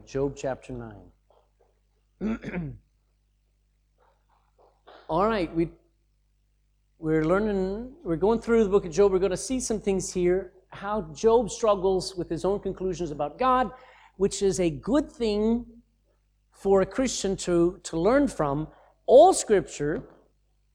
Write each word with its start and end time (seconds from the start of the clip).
Job 0.00 0.34
chapter 0.36 0.72
9. 2.20 2.78
All 5.08 5.26
right, 5.26 5.54
we, 5.54 5.68
we're 6.98 7.24
learning, 7.24 7.92
we're 8.02 8.16
going 8.16 8.40
through 8.40 8.64
the 8.64 8.70
book 8.70 8.86
of 8.86 8.92
Job. 8.92 9.12
We're 9.12 9.18
going 9.18 9.30
to 9.30 9.36
see 9.36 9.60
some 9.60 9.80
things 9.80 10.12
here 10.12 10.52
how 10.74 11.02
Job 11.14 11.50
struggles 11.50 12.14
with 12.16 12.28
his 12.28 12.44
own 12.44 12.60
conclusions 12.60 13.10
about 13.10 13.38
God, 13.38 13.70
which 14.16 14.42
is 14.42 14.60
a 14.60 14.70
good 14.70 15.10
thing 15.10 15.66
for 16.50 16.80
a 16.80 16.86
Christian 16.86 17.36
to, 17.36 17.80
to 17.84 17.98
learn 17.98 18.28
from. 18.28 18.68
All 19.06 19.32
scripture 19.32 20.02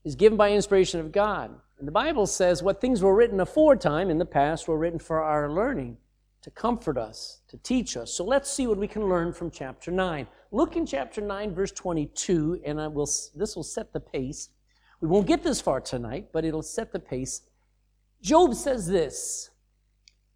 is 0.04 0.16
given 0.16 0.38
by 0.38 0.52
inspiration 0.52 1.00
of 1.00 1.12
God. 1.12 1.52
And 1.78 1.88
the 1.88 1.92
Bible 1.92 2.28
says 2.28 2.62
what 2.62 2.82
things 2.82 3.02
were 3.02 3.16
written 3.16 3.40
aforetime 3.40 4.10
in 4.10 4.18
the 4.18 4.26
past 4.26 4.68
were 4.68 4.78
written 4.78 5.00
for 5.00 5.22
our 5.22 5.52
learning, 5.52 5.98
to 6.42 6.52
comfort 6.52 6.98
us, 6.98 7.42
to 7.50 7.58
teach 7.58 7.98
us. 7.98 8.14
So 8.14 8.24
let's 8.24 8.50
see 8.50 8.68
what 8.68 8.78
we 8.78 8.88
can 8.88 9.08
learn 9.08 9.34
from 9.34 9.52
chapter 9.52 9.92
9. 9.92 10.28
Look 10.52 10.76
in 10.76 10.86
chapter 10.86 11.22
9, 11.22 11.54
verse 11.54 11.72
22, 11.72 12.62
and 12.66 12.80
I 12.80 12.88
will, 12.88 13.10
this 13.36 13.56
will 13.56 13.64
set 13.64 13.92
the 13.92 14.00
pace. 14.00 14.50
We 15.02 15.08
won't 15.08 15.28
get 15.28 15.44
this 15.44 15.62
far 15.62 15.82
tonight, 15.82 16.30
but 16.32 16.46
it'll 16.46 16.62
set 16.62 16.92
the 16.92 17.00
pace. 17.00 17.42
Job 18.22 18.54
says 18.56 18.88
this 18.88 19.50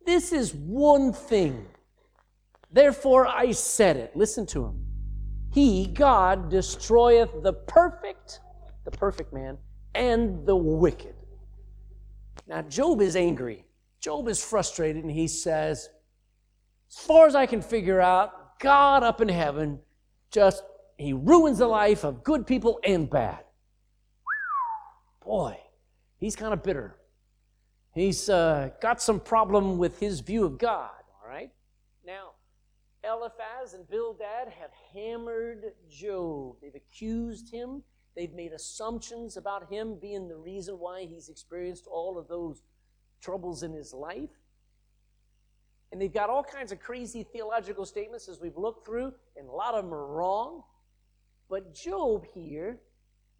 This 0.05 0.31
is 0.31 0.53
one 0.53 1.13
thing. 1.13 1.65
Therefore 2.71 3.27
I 3.27 3.51
said 3.51 3.97
it. 3.97 4.15
Listen 4.15 4.45
to 4.47 4.65
him. 4.65 4.85
He, 5.53 5.85
God, 5.85 6.49
destroyeth 6.49 7.43
the 7.43 7.53
perfect, 7.53 8.39
the 8.85 8.91
perfect 8.91 9.31
man, 9.31 9.57
and 9.93 10.45
the 10.47 10.55
wicked. 10.55 11.13
Now, 12.47 12.63
Job 12.63 13.01
is 13.01 13.15
angry. 13.15 13.63
Job 13.99 14.27
is 14.27 14.43
frustrated, 14.43 15.03
and 15.03 15.11
he 15.11 15.27
says, 15.27 15.89
As 16.95 17.05
far 17.05 17.25
as 17.25 17.33
I 17.33 17.47
can 17.47 17.61
figure 17.61 17.99
out, 17.99 18.59
God 18.59 19.01
up 19.01 19.19
in 19.19 19.27
heaven 19.27 19.79
just 20.29 20.63
he 20.97 21.11
ruins 21.11 21.57
the 21.57 21.67
life 21.67 22.03
of 22.03 22.23
good 22.23 22.45
people 22.45 22.79
and 22.83 23.09
bad. 23.09 23.39
Boy, 25.25 25.57
he's 26.17 26.35
kind 26.35 26.53
of 26.53 26.61
bitter. 26.61 26.95
He's 27.95 28.29
uh, 28.29 28.69
got 28.79 29.01
some 29.01 29.19
problem 29.19 29.79
with 29.79 29.99
his 29.99 30.19
view 30.19 30.45
of 30.45 30.59
God, 30.59 30.91
all 31.19 31.27
right? 31.27 31.51
Now, 32.05 32.31
Eliphaz 33.03 33.73
and 33.73 33.89
Bildad 33.89 34.53
have 34.59 34.71
hammered 34.93 35.73
Job. 35.89 36.57
They've 36.61 36.75
accused 36.75 37.51
him. 37.51 37.81
They've 38.15 38.33
made 38.33 38.53
assumptions 38.53 39.35
about 39.35 39.71
him 39.71 39.97
being 39.99 40.27
the 40.27 40.37
reason 40.37 40.75
why 40.75 41.05
he's 41.05 41.27
experienced 41.27 41.87
all 41.87 42.19
of 42.19 42.27
those 42.27 42.61
troubles 43.19 43.63
in 43.63 43.73
his 43.73 43.93
life. 43.93 44.29
And 45.93 46.01
they've 46.01 46.11
got 46.11 46.31
all 46.31 46.43
kinds 46.43 46.71
of 46.71 46.79
crazy 46.79 47.21
theological 47.21 47.85
statements 47.85 48.27
as 48.27 48.41
we've 48.41 48.57
looked 48.57 48.83
through, 48.83 49.13
and 49.37 49.47
a 49.47 49.51
lot 49.51 49.75
of 49.75 49.85
them 49.85 49.93
are 49.93 50.07
wrong. 50.07 50.63
But 51.51 51.75
Job 51.75 52.25
here, 52.33 52.79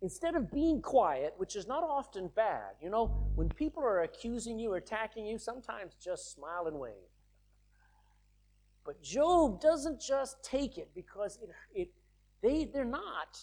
instead 0.03 0.35
of 0.35 0.51
being 0.51 0.79
quiet, 0.79 1.33
which 1.37 1.55
is 1.55 1.67
not 1.67 1.83
often 1.83 2.29
bad, 2.35 2.75
you 2.79 2.91
know, 2.91 3.07
when 3.33 3.49
people 3.49 3.81
are 3.81 4.03
accusing 4.03 4.59
you 4.59 4.71
or 4.71 4.77
attacking 4.77 5.25
you, 5.25 5.39
sometimes 5.39 5.95
just 5.95 6.31
smile 6.31 6.67
and 6.67 6.77
wave. 6.77 7.09
But 8.85 9.01
Job 9.01 9.59
doesn't 9.59 9.99
just 9.99 10.43
take 10.43 10.77
it 10.77 10.91
because 10.93 11.39
it, 11.41 11.49
it 11.73 11.87
they, 12.43 12.65
they're 12.71 12.85
not 12.85 13.35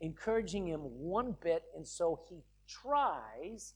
encouraging 0.00 0.68
him 0.68 0.82
one 0.82 1.34
bit, 1.42 1.64
and 1.74 1.84
so 1.84 2.20
he 2.28 2.44
tries 2.68 3.74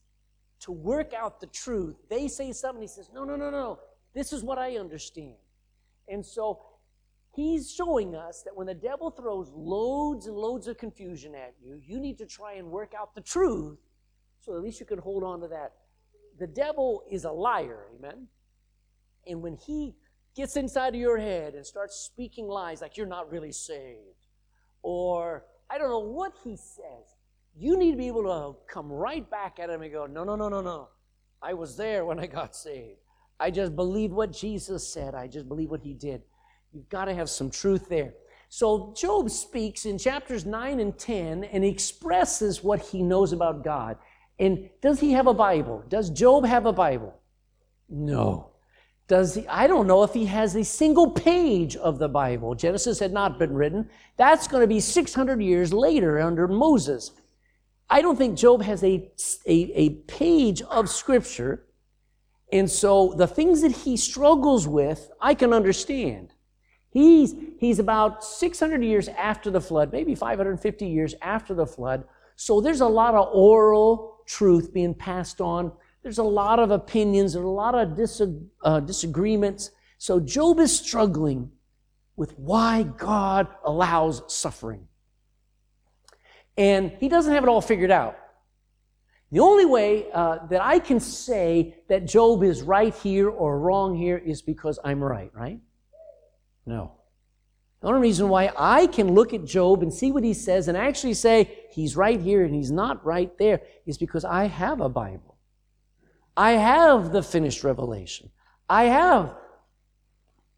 to 0.61 0.71
work 0.71 1.13
out 1.13 1.41
the 1.41 1.47
truth. 1.47 1.97
They 2.09 2.29
say 2.29 2.53
something, 2.53 2.81
he 2.81 2.87
says, 2.87 3.09
No, 3.13 3.25
no, 3.25 3.35
no, 3.35 3.49
no. 3.49 3.79
This 4.13 4.33
is 4.33 4.43
what 4.43 4.57
I 4.57 4.77
understand. 4.77 5.35
And 6.07 6.25
so 6.25 6.59
he's 7.35 7.71
showing 7.71 8.15
us 8.15 8.41
that 8.43 8.55
when 8.55 8.67
the 8.67 8.73
devil 8.73 9.11
throws 9.11 9.49
loads 9.53 10.25
and 10.25 10.35
loads 10.35 10.67
of 10.67 10.77
confusion 10.77 11.35
at 11.35 11.53
you, 11.63 11.79
you 11.83 11.99
need 11.99 12.17
to 12.17 12.25
try 12.25 12.53
and 12.53 12.69
work 12.69 12.93
out 12.99 13.13
the 13.13 13.21
truth 13.21 13.77
so 14.39 14.55
at 14.55 14.63
least 14.63 14.79
you 14.79 14.85
can 14.85 14.99
hold 14.99 15.23
on 15.23 15.41
to 15.41 15.47
that. 15.49 15.73
The 16.39 16.47
devil 16.47 17.03
is 17.11 17.25
a 17.25 17.31
liar, 17.31 17.87
amen? 17.97 18.27
And 19.27 19.41
when 19.41 19.57
he 19.57 19.95
gets 20.35 20.55
inside 20.55 20.95
of 20.95 20.99
your 20.99 21.17
head 21.17 21.53
and 21.53 21.65
starts 21.65 21.95
speaking 21.97 22.47
lies 22.47 22.81
like 22.81 22.97
you're 22.97 23.05
not 23.05 23.29
really 23.31 23.51
saved, 23.51 24.27
or 24.81 25.43
I 25.69 25.77
don't 25.77 25.89
know 25.89 25.99
what 25.99 26.33
he 26.43 26.55
says, 26.55 27.15
you 27.55 27.77
need 27.77 27.91
to 27.91 27.97
be 27.97 28.07
able 28.07 28.23
to 28.23 28.73
come 28.73 28.89
right 28.89 29.29
back 29.29 29.59
at 29.59 29.69
him 29.69 29.81
and 29.81 29.91
go, 29.91 30.05
No, 30.05 30.23
no, 30.23 30.35
no, 30.35 30.47
no, 30.47 30.61
no. 30.61 30.89
I 31.41 31.53
was 31.53 31.75
there 31.75 32.05
when 32.05 32.19
I 32.19 32.27
got 32.27 32.55
saved. 32.55 32.99
I 33.39 33.51
just 33.51 33.75
believe 33.75 34.11
what 34.11 34.31
Jesus 34.31 34.87
said. 34.87 35.15
I 35.15 35.27
just 35.27 35.47
believe 35.47 35.69
what 35.69 35.81
he 35.81 35.93
did. 35.93 36.21
You've 36.73 36.89
got 36.89 37.05
to 37.05 37.13
have 37.13 37.29
some 37.29 37.49
truth 37.49 37.87
there. 37.89 38.13
So 38.49 38.93
Job 38.97 39.29
speaks 39.29 39.85
in 39.85 39.97
chapters 39.97 40.45
9 40.45 40.79
and 40.79 40.97
10 40.97 41.43
and 41.45 41.63
expresses 41.63 42.63
what 42.63 42.81
he 42.81 43.03
knows 43.03 43.31
about 43.31 43.63
God. 43.63 43.97
And 44.39 44.69
does 44.81 44.99
he 44.99 45.11
have 45.11 45.27
a 45.27 45.33
Bible? 45.33 45.83
Does 45.87 46.09
Job 46.09 46.45
have 46.45 46.65
a 46.65 46.73
Bible? 46.73 47.13
No. 47.89 48.49
Does 49.07 49.35
he? 49.35 49.47
I 49.47 49.67
don't 49.67 49.87
know 49.87 50.03
if 50.03 50.13
he 50.13 50.25
has 50.25 50.55
a 50.55 50.63
single 50.63 51.11
page 51.11 51.75
of 51.75 51.97
the 51.97 52.07
Bible. 52.07 52.55
Genesis 52.55 52.99
had 52.99 53.11
not 53.11 53.39
been 53.39 53.53
written. 53.53 53.89
That's 54.17 54.47
going 54.47 54.61
to 54.61 54.67
be 54.67 54.79
600 54.79 55.41
years 55.41 55.73
later 55.73 56.19
under 56.19 56.47
Moses. 56.47 57.11
I 57.89 58.01
don't 58.01 58.17
think 58.17 58.37
Job 58.37 58.61
has 58.61 58.83
a, 58.83 59.09
a, 59.47 59.71
a 59.73 59.89
page 60.07 60.61
of 60.61 60.89
Scripture 60.89 61.65
and 62.51 62.69
so 62.69 63.13
the 63.15 63.27
things 63.27 63.61
that 63.61 63.71
he 63.71 63.95
struggles 63.95 64.67
with, 64.67 65.11
I 65.21 65.33
can 65.33 65.53
understand. 65.53 66.33
He's, 66.91 67.35
he's 67.59 67.77
about 67.77 68.23
600 68.23 68.83
years 68.83 69.07
after 69.09 69.51
the 69.51 69.61
flood, 69.61 69.91
maybe 69.91 70.15
550 70.15 70.87
years 70.87 71.13
after 71.21 71.53
the 71.53 71.67
flood. 71.67 72.05
So 72.35 72.61
there's 72.61 72.81
a 72.81 72.87
lot 72.87 73.13
of 73.13 73.29
oral 73.33 74.23
truth 74.25 74.73
being 74.73 74.95
passed 74.95 75.41
on. 75.41 75.71
There's 76.01 76.17
a 76.17 76.23
lot 76.23 76.59
of 76.59 76.71
opinions, 76.71 77.35
and 77.35 77.45
a 77.45 77.49
lot 77.49 77.75
of 77.75 77.95
dis- 77.95 78.21
uh, 78.63 78.79
disagreements. 78.79 79.71
So 79.97 80.19
Job 80.19 80.59
is 80.59 80.75
struggling 80.75 81.51
with 82.15 82.37
why 82.39 82.83
God 82.83 83.47
allows 83.63 84.23
suffering. 84.33 84.87
And 86.57 86.91
he 86.99 87.07
doesn't 87.07 87.33
have 87.33 87.43
it 87.43 87.49
all 87.49 87.61
figured 87.61 87.91
out. 87.91 88.17
The 89.31 89.39
only 89.39 89.65
way 89.65 90.11
uh, 90.11 90.45
that 90.47 90.61
I 90.61 90.79
can 90.79 90.99
say 90.99 91.75
that 91.87 92.05
Job 92.05 92.43
is 92.43 92.63
right 92.63 92.93
here 92.95 93.29
or 93.29 93.59
wrong 93.59 93.95
here 93.95 94.17
is 94.17 94.41
because 94.41 94.79
I'm 94.83 95.03
right, 95.03 95.31
right? 95.35 95.59
No. 96.65 96.93
The 97.81 97.87
only 97.87 98.01
reason 98.01 98.27
why 98.27 98.51
I 98.57 98.87
can 98.87 99.13
look 99.13 99.33
at 99.33 99.45
Job 99.45 99.83
and 99.83 99.93
see 99.93 100.11
what 100.11 100.23
he 100.23 100.33
says 100.33 100.67
and 100.67 100.77
actually 100.77 101.13
say 101.13 101.59
he's 101.71 101.95
right 101.95 102.19
here 102.19 102.43
and 102.43 102.53
he's 102.53 102.71
not 102.71 103.05
right 103.05 103.35
there 103.37 103.61
is 103.85 103.97
because 103.97 104.25
I 104.25 104.45
have 104.45 104.81
a 104.81 104.89
Bible. 104.89 105.37
I 106.35 106.51
have 106.51 107.11
the 107.11 107.21
finished 107.21 107.63
revelation. 107.63 108.31
I 108.67 108.85
have 108.85 109.35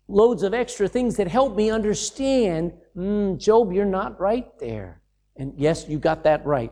loads 0.07 0.43
of 0.43 0.53
extra 0.53 0.87
things 0.87 1.17
that 1.17 1.27
help 1.27 1.55
me 1.55 1.69
understand 1.69 2.73
mm, 2.95 3.37
Job, 3.37 3.71
you're 3.71 3.85
not 3.85 4.19
right 4.19 4.47
there. 4.59 5.01
And 5.35 5.53
yes, 5.57 5.87
you 5.87 5.97
got 5.97 6.23
that 6.23 6.45
right. 6.45 6.71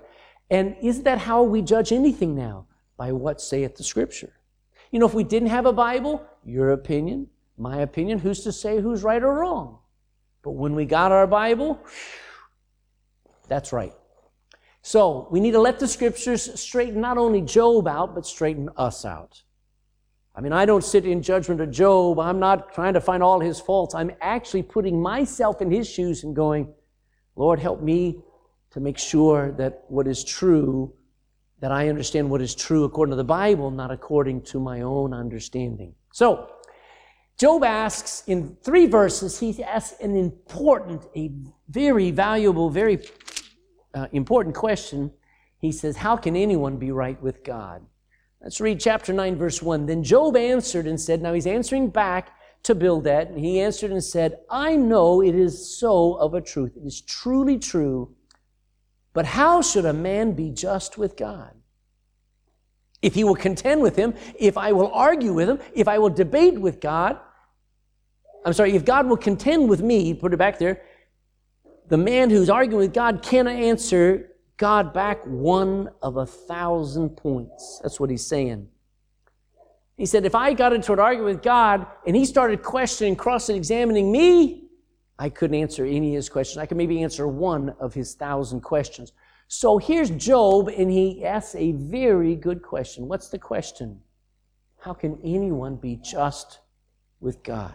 And 0.49 0.75
isn't 0.81 1.03
that 1.03 1.19
how 1.19 1.43
we 1.43 1.61
judge 1.61 1.91
anything 1.91 2.35
now? 2.35 2.65
By 2.97 3.11
what 3.11 3.39
saith 3.39 3.75
the 3.75 3.83
Scripture. 3.83 4.33
You 4.91 4.99
know, 4.99 5.05
if 5.05 5.13
we 5.13 5.23
didn't 5.23 5.49
have 5.49 5.65
a 5.65 5.73
Bible, 5.73 6.25
your 6.43 6.71
opinion, 6.71 7.27
my 7.57 7.81
opinion, 7.81 8.19
who's 8.19 8.41
to 8.43 8.51
say 8.51 8.81
who's 8.81 9.03
right 9.03 9.21
or 9.21 9.33
wrong? 9.33 9.79
But 10.41 10.51
when 10.51 10.75
we 10.75 10.85
got 10.85 11.11
our 11.11 11.27
Bible, 11.27 11.79
that's 13.47 13.71
right. 13.71 13.93
So 14.81 15.27
we 15.29 15.39
need 15.39 15.51
to 15.51 15.59
let 15.59 15.79
the 15.79 15.87
Scriptures 15.87 16.59
straighten 16.59 17.01
not 17.01 17.17
only 17.17 17.41
Job 17.41 17.87
out, 17.87 18.15
but 18.15 18.25
straighten 18.25 18.69
us 18.77 19.05
out. 19.05 19.43
I 20.35 20.41
mean, 20.41 20.53
I 20.53 20.65
don't 20.65 20.83
sit 20.83 21.05
in 21.05 21.21
judgment 21.21 21.59
of 21.59 21.69
Job. 21.69 22.17
I'm 22.19 22.39
not 22.39 22.73
trying 22.73 22.93
to 22.93 23.01
find 23.01 23.21
all 23.21 23.39
his 23.39 23.59
faults. 23.59 23.93
I'm 23.93 24.11
actually 24.21 24.63
putting 24.63 25.01
myself 25.01 25.61
in 25.61 25.69
his 25.69 25.89
shoes 25.89 26.23
and 26.23 26.35
going, 26.35 26.73
Lord, 27.35 27.59
help 27.59 27.81
me 27.81 28.23
to 28.71 28.79
make 28.79 28.97
sure 28.97 29.51
that 29.53 29.83
what 29.87 30.07
is 30.07 30.23
true, 30.23 30.93
that 31.59 31.71
I 31.71 31.89
understand 31.89 32.29
what 32.29 32.41
is 32.41 32.55
true 32.55 32.83
according 32.83 33.11
to 33.11 33.17
the 33.17 33.23
Bible, 33.23 33.71
not 33.71 33.91
according 33.91 34.43
to 34.43 34.59
my 34.59 34.81
own 34.81 35.13
understanding. 35.13 35.95
So, 36.13 36.51
Job 37.39 37.63
asks 37.63 38.23
in 38.27 38.57
three 38.63 38.85
verses, 38.85 39.39
he 39.39 39.63
asks 39.63 39.99
an 40.01 40.15
important, 40.15 41.07
a 41.15 41.31
very 41.69 42.11
valuable, 42.11 42.69
very 42.69 42.99
uh, 43.93 44.07
important 44.11 44.55
question. 44.55 45.11
He 45.59 45.71
says, 45.71 45.95
How 45.95 46.17
can 46.17 46.35
anyone 46.35 46.77
be 46.77 46.91
right 46.91 47.21
with 47.21 47.43
God? 47.43 47.85
Let's 48.41 48.59
read 48.59 48.79
chapter 48.79 49.13
9, 49.13 49.37
verse 49.37 49.61
1. 49.61 49.85
Then 49.85 50.03
Job 50.03 50.35
answered 50.35 50.85
and 50.85 50.99
said, 50.99 51.21
Now 51.21 51.33
he's 51.33 51.47
answering 51.47 51.89
back 51.89 52.31
to 52.63 52.75
Bildad, 52.75 53.29
and 53.29 53.39
he 53.39 53.61
answered 53.61 53.91
and 53.91 54.03
said, 54.03 54.39
I 54.49 54.75
know 54.75 55.21
it 55.21 55.33
is 55.33 55.77
so 55.77 56.15
of 56.15 56.33
a 56.33 56.41
truth. 56.41 56.75
It 56.75 56.85
is 56.85 57.01
truly 57.01 57.57
true 57.57 58.13
but 59.19 59.25
how 59.25 59.61
should 59.61 59.83
a 59.83 59.91
man 59.91 60.31
be 60.31 60.49
just 60.49 60.97
with 60.97 61.17
God? 61.17 61.51
If 63.01 63.15
he 63.15 63.25
will 63.25 63.35
contend 63.35 63.81
with 63.81 63.97
him, 63.97 64.13
if 64.39 64.57
I 64.57 64.71
will 64.71 64.89
argue 64.93 65.33
with 65.33 65.49
him, 65.49 65.59
if 65.73 65.89
I 65.89 65.97
will 65.97 66.07
debate 66.09 66.57
with 66.57 66.79
God, 66.79 67.19
I'm 68.45 68.53
sorry, 68.53 68.77
if 68.77 68.85
God 68.85 69.09
will 69.09 69.17
contend 69.17 69.67
with 69.67 69.81
me, 69.81 70.13
put 70.13 70.33
it 70.33 70.37
back 70.37 70.57
there, 70.57 70.83
the 71.89 71.97
man 71.97 72.29
who's 72.29 72.49
arguing 72.49 72.79
with 72.79 72.93
God 72.93 73.21
cannot 73.21 73.55
answer 73.55 74.29
God 74.55 74.93
back 74.93 75.21
one 75.25 75.89
of 76.01 76.15
a 76.15 76.25
thousand 76.25 77.17
points. 77.17 77.81
That's 77.83 77.99
what 77.99 78.09
he's 78.09 78.25
saying. 78.25 78.69
He 79.97 80.05
said, 80.05 80.25
if 80.25 80.33
I 80.33 80.53
got 80.53 80.71
into 80.71 80.93
an 80.93 80.99
argument 81.01 81.35
with 81.35 81.43
God 81.43 81.87
and 82.07 82.15
he 82.15 82.23
started 82.23 82.63
questioning, 82.63 83.17
cross 83.17 83.49
examining 83.49 84.13
me, 84.13 84.68
I 85.19 85.29
couldn't 85.29 85.59
answer 85.59 85.85
any 85.85 86.15
of 86.15 86.15
his 86.15 86.29
questions. 86.29 86.57
I 86.57 86.65
could 86.65 86.77
maybe 86.77 87.03
answer 87.03 87.27
one 87.27 87.75
of 87.79 87.93
his 87.93 88.15
thousand 88.15 88.61
questions. 88.61 89.11
So 89.49 89.77
here's 89.77 90.09
Job, 90.11 90.69
and 90.69 90.89
he 90.89 91.25
asks 91.25 91.55
a 91.55 91.73
very 91.73 92.35
good 92.35 92.61
question. 92.61 93.07
What's 93.07 93.27
the 93.27 93.37
question? 93.37 93.99
How 94.79 94.93
can 94.93 95.19
anyone 95.21 95.75
be 95.75 95.97
just 95.97 96.59
with 97.19 97.43
God? 97.43 97.73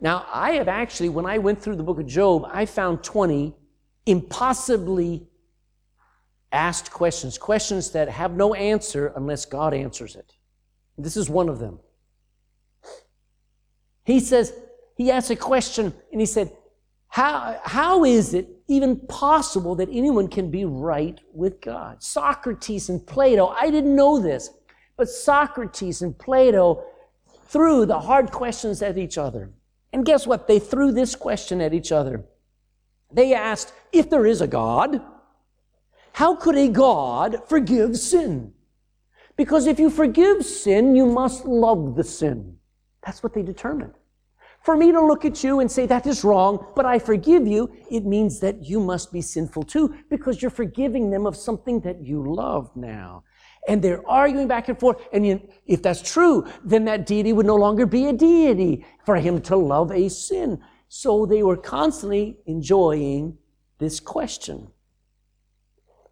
Now, 0.00 0.26
I 0.32 0.52
have 0.52 0.66
actually, 0.66 1.10
when 1.10 1.26
I 1.26 1.38
went 1.38 1.62
through 1.62 1.76
the 1.76 1.84
book 1.84 2.00
of 2.00 2.06
Job, 2.06 2.44
I 2.50 2.66
found 2.66 3.04
20 3.04 3.54
impossibly 4.06 5.28
asked 6.50 6.90
questions, 6.90 7.38
questions 7.38 7.92
that 7.92 8.08
have 8.08 8.34
no 8.34 8.54
answer 8.54 9.12
unless 9.14 9.44
God 9.44 9.74
answers 9.74 10.16
it. 10.16 10.34
This 10.98 11.16
is 11.16 11.30
one 11.30 11.48
of 11.48 11.60
them. 11.60 11.78
He 14.04 14.18
says, 14.18 14.52
he 15.00 15.10
asked 15.10 15.30
a 15.30 15.36
question 15.36 15.94
and 16.12 16.20
he 16.20 16.26
said, 16.26 16.52
how, 17.08 17.58
how 17.64 18.04
is 18.04 18.34
it 18.34 18.48
even 18.68 18.96
possible 19.06 19.74
that 19.76 19.88
anyone 19.90 20.28
can 20.28 20.50
be 20.50 20.66
right 20.66 21.18
with 21.32 21.62
God? 21.62 22.02
Socrates 22.02 22.90
and 22.90 23.06
Plato, 23.06 23.46
I 23.46 23.70
didn't 23.70 23.96
know 23.96 24.20
this, 24.20 24.50
but 24.98 25.08
Socrates 25.08 26.02
and 26.02 26.18
Plato 26.18 26.84
threw 27.46 27.86
the 27.86 27.98
hard 27.98 28.30
questions 28.30 28.82
at 28.82 28.98
each 28.98 29.16
other. 29.16 29.50
And 29.94 30.04
guess 30.04 30.26
what? 30.26 30.46
They 30.46 30.58
threw 30.58 30.92
this 30.92 31.16
question 31.16 31.62
at 31.62 31.72
each 31.72 31.92
other. 31.92 32.22
They 33.10 33.32
asked, 33.32 33.72
if 33.92 34.10
there 34.10 34.26
is 34.26 34.42
a 34.42 34.46
God, 34.46 35.00
how 36.12 36.36
could 36.36 36.56
a 36.56 36.68
God 36.68 37.48
forgive 37.48 37.96
sin? 37.96 38.52
Because 39.38 39.66
if 39.66 39.80
you 39.80 39.88
forgive 39.88 40.44
sin, 40.44 40.94
you 40.94 41.06
must 41.06 41.46
love 41.46 41.96
the 41.96 42.04
sin. 42.04 42.58
That's 43.02 43.22
what 43.22 43.32
they 43.32 43.42
determined. 43.42 43.94
For 44.62 44.76
me 44.76 44.92
to 44.92 45.00
look 45.00 45.24
at 45.24 45.42
you 45.42 45.60
and 45.60 45.70
say 45.70 45.86
that 45.86 46.06
is 46.06 46.22
wrong, 46.22 46.66
but 46.76 46.84
I 46.84 46.98
forgive 46.98 47.46
you, 47.46 47.72
it 47.90 48.04
means 48.04 48.40
that 48.40 48.62
you 48.62 48.78
must 48.78 49.10
be 49.10 49.22
sinful 49.22 49.62
too, 49.62 49.94
because 50.10 50.42
you're 50.42 50.50
forgiving 50.50 51.10
them 51.10 51.26
of 51.26 51.34
something 51.34 51.80
that 51.80 52.02
you 52.02 52.22
love 52.34 52.70
now. 52.76 53.24
And 53.68 53.80
they're 53.82 54.06
arguing 54.08 54.48
back 54.48 54.68
and 54.68 54.78
forth. 54.78 55.00
And 55.12 55.48
if 55.66 55.82
that's 55.82 56.02
true, 56.02 56.46
then 56.64 56.84
that 56.86 57.06
deity 57.06 57.32
would 57.32 57.46
no 57.46 57.56
longer 57.56 57.86
be 57.86 58.06
a 58.06 58.12
deity 58.12 58.84
for 59.04 59.16
him 59.16 59.40
to 59.42 59.56
love 59.56 59.92
a 59.92 60.08
sin. 60.08 60.60
So 60.88 61.24
they 61.24 61.42
were 61.42 61.56
constantly 61.56 62.38
enjoying 62.46 63.38
this 63.78 64.00
question. 64.00 64.68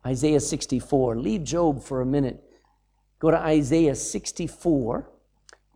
Isaiah 0.07 0.41
64. 0.41 1.17
Leave 1.17 1.45
Job 1.45 1.83
for 1.83 2.01
a 2.01 2.07
minute. 2.07 2.43
Go 3.19 3.31
to 3.31 3.39
Isaiah 3.39 3.95
64. 3.95 5.11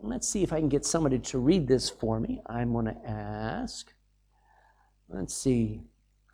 Let's 0.02 0.28
see 0.28 0.42
if 0.42 0.52
I 0.52 0.58
can 0.58 0.68
get 0.68 0.84
somebody 0.84 1.18
to 1.20 1.38
read 1.38 1.68
this 1.68 1.88
for 1.88 2.18
me. 2.18 2.40
I'm 2.46 2.72
going 2.72 2.86
to 2.86 2.96
ask. 3.06 3.92
Let's 5.08 5.32
see. 5.32 5.82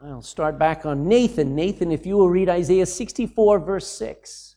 I'll 0.00 0.22
start 0.22 0.58
back 0.58 0.86
on 0.86 1.06
Nathan. 1.06 1.54
Nathan, 1.54 1.92
if 1.92 2.06
you 2.06 2.16
will 2.16 2.30
read 2.30 2.48
Isaiah 2.48 2.86
64, 2.86 3.58
verse 3.58 3.86
6. 3.88 4.47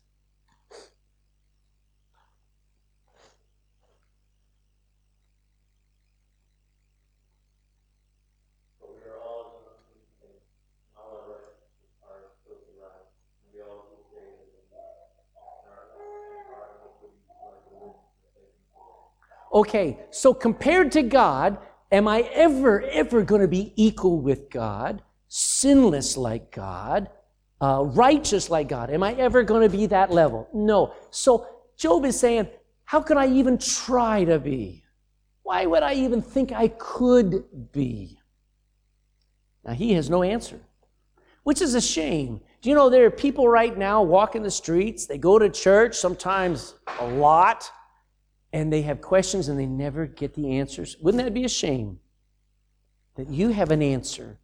Okay, 19.54 20.00
so 20.12 20.34
compared 20.34 20.94
to 20.94 21.04
God, 21.04 21.58
am 21.92 22.08
I 22.08 22.22
ever, 22.34 22.82
ever 22.84 23.22
going 23.22 23.42
to 23.42 23.48
be 23.48 23.74
equal 23.76 24.22
with 24.22 24.50
God, 24.50 25.02
sinless 25.28 26.16
like 26.16 26.52
God, 26.52 27.10
uh, 27.60 27.84
righteous 27.84 28.50
like 28.50 28.70
God? 28.70 28.90
Am 28.90 29.04
I 29.04 29.14
ever 29.14 29.44
going 29.44 29.70
to 29.70 29.78
be 29.78 29.88
that 29.88 30.10
level? 30.10 30.48
No. 30.54 30.94
So 31.10 31.48
Job 31.78 32.06
is 32.06 32.18
saying, 32.18 32.48
how 32.86 33.02
could 33.02 33.18
I 33.18 33.28
even 33.28 33.58
try 33.58 34.24
to 34.24 34.40
be? 34.40 34.84
Why 35.44 35.66
would 35.66 35.84
I 35.84 35.96
even 35.96 36.22
think 36.22 36.54
I 36.54 36.70
could 36.70 37.72
be? 37.74 38.20
Now, 39.66 39.74
he 39.74 39.94
has 39.94 40.10
no 40.10 40.24
answer, 40.24 40.60
which 41.44 41.62
is 41.62 41.76
a 41.76 41.82
shame. 41.82 42.40
Do 42.62 42.70
you 42.70 42.76
know 42.76 42.90
there 42.90 43.06
are 43.06 43.12
people 43.12 43.50
right 43.50 43.78
now 43.78 44.02
walking 44.02 44.44
the 44.44 44.52
streets? 44.52 45.08
They 45.08 45.18
go 45.18 45.38
to 45.38 45.50
church 45.50 45.96
sometimes 45.96 46.76
a 47.00 47.08
lot 47.08 47.70
and 48.54 48.72
they 48.72 48.82
have 48.82 49.02
questions 49.02 49.48
and 49.48 49.60
they 49.60 49.66
never 49.66 50.06
get 50.06 50.34
the 50.34 50.58
answers. 50.58 50.98
Wouldn't 51.02 51.24
that 51.24 51.34
be 51.34 51.46
a 51.46 51.50
shame? 51.50 52.00
That 53.16 53.30
you 53.30 53.50
have 53.50 53.72
an 53.72 53.82
answer 53.82 54.40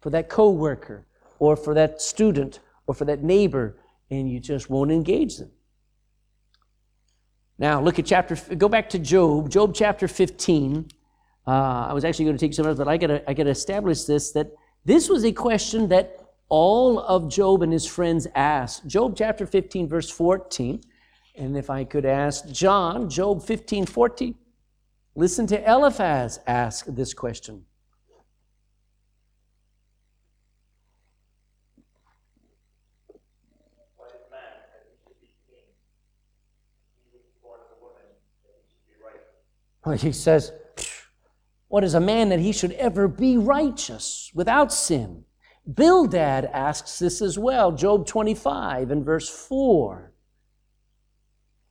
for 0.00 0.10
that 0.10 0.28
coworker 0.28 1.06
or 1.38 1.56
for 1.56 1.74
that 1.74 2.00
student 2.00 2.60
or 2.86 2.94
for 2.94 3.04
that 3.06 3.22
neighbor 3.22 3.76
and 4.10 4.30
you 4.30 4.40
just 4.40 4.70
won't 4.70 4.90
engage 4.90 5.36
them. 5.36 5.50
Now, 7.58 7.80
look 7.80 7.98
at 7.98 8.06
chapter, 8.06 8.36
go 8.54 8.68
back 8.68 8.88
to 8.90 8.98
Job, 8.98 9.50
Job 9.50 9.74
chapter 9.74 10.06
15. 10.06 10.88
Uh, 11.46 11.50
I 11.50 11.92
was 11.92 12.04
actually 12.04 12.26
going 12.26 12.36
to 12.36 12.40
take 12.40 12.54
some 12.54 12.66
notes, 12.66 12.78
but 12.78 12.88
I 12.88 12.96
got 12.96 13.08
to 13.08 13.28
I 13.28 13.32
got 13.32 13.44
to 13.44 13.50
establish 13.50 14.04
this 14.04 14.32
that 14.32 14.52
this 14.84 15.08
was 15.08 15.24
a 15.24 15.32
question 15.32 15.88
that 15.88 16.18
all 16.48 17.00
of 17.00 17.30
Job 17.30 17.62
and 17.62 17.72
his 17.72 17.86
friends 17.86 18.26
asked. 18.34 18.86
Job 18.86 19.14
chapter 19.16 19.46
15, 19.46 19.88
verse 19.88 20.10
14. 20.10 20.82
And 21.38 21.56
if 21.56 21.70
I 21.70 21.84
could 21.84 22.04
ask 22.04 22.48
John, 22.48 23.08
Job 23.08 23.44
15, 23.44 23.86
14, 23.86 24.34
listen 25.14 25.46
to 25.46 25.70
Eliphaz 25.70 26.40
ask 26.48 26.86
this 26.86 27.14
question. 27.14 27.64
Well, 39.84 39.96
he 39.96 40.10
says, 40.10 40.52
What 41.68 41.84
is 41.84 41.94
a 41.94 42.00
man 42.00 42.30
that 42.30 42.40
he 42.40 42.52
should 42.52 42.72
ever 42.72 43.06
be 43.06 43.38
righteous 43.38 44.32
without 44.34 44.72
sin? 44.72 45.24
Bildad 45.72 46.46
asks 46.46 46.98
this 46.98 47.22
as 47.22 47.38
well, 47.38 47.70
Job 47.70 48.06
25 48.06 48.90
and 48.90 49.04
verse 49.04 49.28
4. 49.28 50.12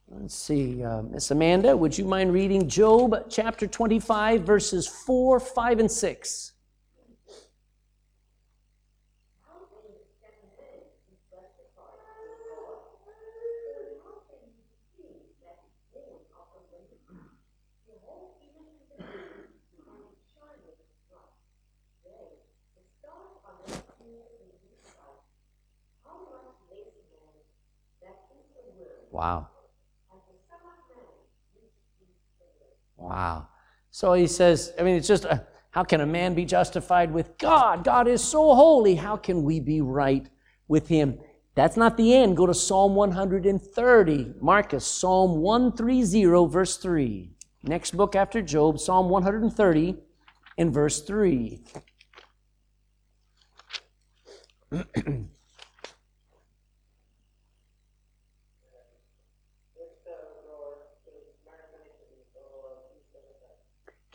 Let's 0.09 0.35
see, 0.35 0.83
uh, 0.85 1.01
Miss 1.01 1.31
Amanda, 1.31 1.75
would 1.75 1.97
you 1.97 2.05
mind 2.05 2.31
reading 2.31 2.69
Job 2.69 3.25
chapter 3.29 3.67
25, 3.67 4.41
verses 4.41 4.87
4, 4.87 5.39
5, 5.39 5.79
and 5.79 5.91
6? 5.91 6.53
Wow. 29.11 29.47
Wow. 33.07 33.47
So 33.89 34.13
he 34.13 34.27
says, 34.27 34.73
I 34.77 34.83
mean, 34.83 34.95
it's 34.95 35.07
just, 35.07 35.25
a, 35.25 35.47
how 35.71 35.83
can 35.83 36.01
a 36.01 36.05
man 36.05 36.33
be 36.33 36.43
justified 36.43 37.11
with 37.11 37.37
God? 37.37 37.83
God 37.83 38.07
is 38.07 38.21
so 38.23 38.53
holy. 38.53 38.95
How 38.95 39.15
can 39.15 39.43
we 39.43 39.59
be 39.59 39.79
right 39.81 40.27
with 40.67 40.87
him? 40.87 41.19
That's 41.55 41.77
not 41.77 41.95
the 41.97 42.13
end. 42.13 42.35
Go 42.35 42.45
to 42.45 42.53
Psalm 42.53 42.95
130. 42.95 44.33
Marcus, 44.41 44.85
Psalm 44.85 45.37
130, 45.37 46.47
verse 46.47 46.77
3. 46.77 47.31
Next 47.63 47.95
book 47.95 48.15
after 48.15 48.41
Job, 48.41 48.79
Psalm 48.79 49.09
130 49.09 49.95
and 50.57 50.73
verse 50.73 51.01
3. 51.01 51.63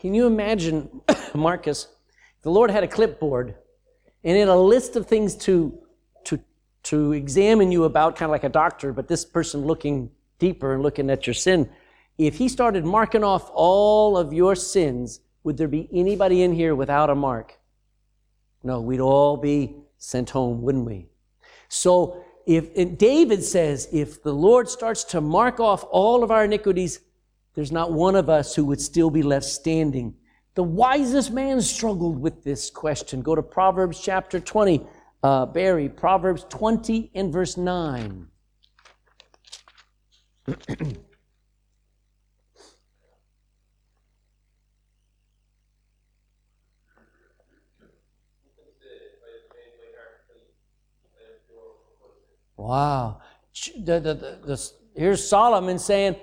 Can 0.03 0.13
you 0.13 0.27
imagine, 0.27 0.99
Marcus, 1.33 1.87
the 2.41 2.51
Lord 2.51 2.69
had 2.69 2.83
a 2.83 2.89
clipboard 2.89 3.55
and 4.25 4.37
in 4.37 4.49
a 4.49 4.57
list 4.57 4.97
of 4.97 5.07
things 5.07 5.33
to, 5.37 5.79
to, 6.25 6.41
to 6.83 7.13
examine 7.13 7.71
you 7.71 7.85
about, 7.85 8.17
kind 8.17 8.27
of 8.27 8.31
like 8.31 8.43
a 8.43 8.49
doctor, 8.49 8.91
but 8.91 9.07
this 9.07 9.23
person 9.23 9.61
looking 9.61 10.11
deeper 10.39 10.73
and 10.73 10.83
looking 10.83 11.09
at 11.09 11.25
your 11.25 11.33
sin. 11.33 11.69
If 12.17 12.35
he 12.35 12.49
started 12.49 12.83
marking 12.83 13.23
off 13.23 13.49
all 13.53 14.17
of 14.17 14.33
your 14.33 14.57
sins, 14.57 15.21
would 15.45 15.55
there 15.55 15.69
be 15.69 15.87
anybody 15.93 16.43
in 16.43 16.51
here 16.51 16.75
without 16.75 17.09
a 17.09 17.15
mark? 17.15 17.57
No, 18.61 18.81
we'd 18.81 18.99
all 18.99 19.37
be 19.37 19.77
sent 19.99 20.31
home, 20.31 20.63
wouldn't 20.63 20.85
we? 20.85 21.07
So 21.69 22.25
if 22.45 22.97
David 22.97 23.41
says, 23.41 23.87
if 23.93 24.21
the 24.21 24.33
Lord 24.33 24.67
starts 24.67 25.05
to 25.05 25.21
mark 25.21 25.61
off 25.61 25.85
all 25.89 26.25
of 26.25 26.31
our 26.31 26.43
iniquities, 26.43 26.99
there's 27.55 27.71
not 27.71 27.91
one 27.91 28.15
of 28.15 28.29
us 28.29 28.55
who 28.55 28.65
would 28.65 28.81
still 28.81 29.09
be 29.09 29.23
left 29.23 29.45
standing. 29.45 30.15
The 30.55 30.63
wisest 30.63 31.31
man 31.31 31.61
struggled 31.61 32.19
with 32.19 32.43
this 32.43 32.69
question. 32.69 33.21
Go 33.21 33.35
to 33.35 33.43
Proverbs 33.43 33.99
chapter 33.99 34.39
20, 34.39 34.85
uh, 35.23 35.45
Barry, 35.47 35.89
Proverbs 35.89 36.45
20 36.49 37.11
and 37.15 37.31
verse 37.33 37.57
9. 37.57 38.27
Wow. 52.63 53.19
The, 53.75 53.99
the, 53.99 54.13
the, 54.13 54.71
here's 54.95 55.27
Solomon 55.27 55.77
saying, 55.77 56.15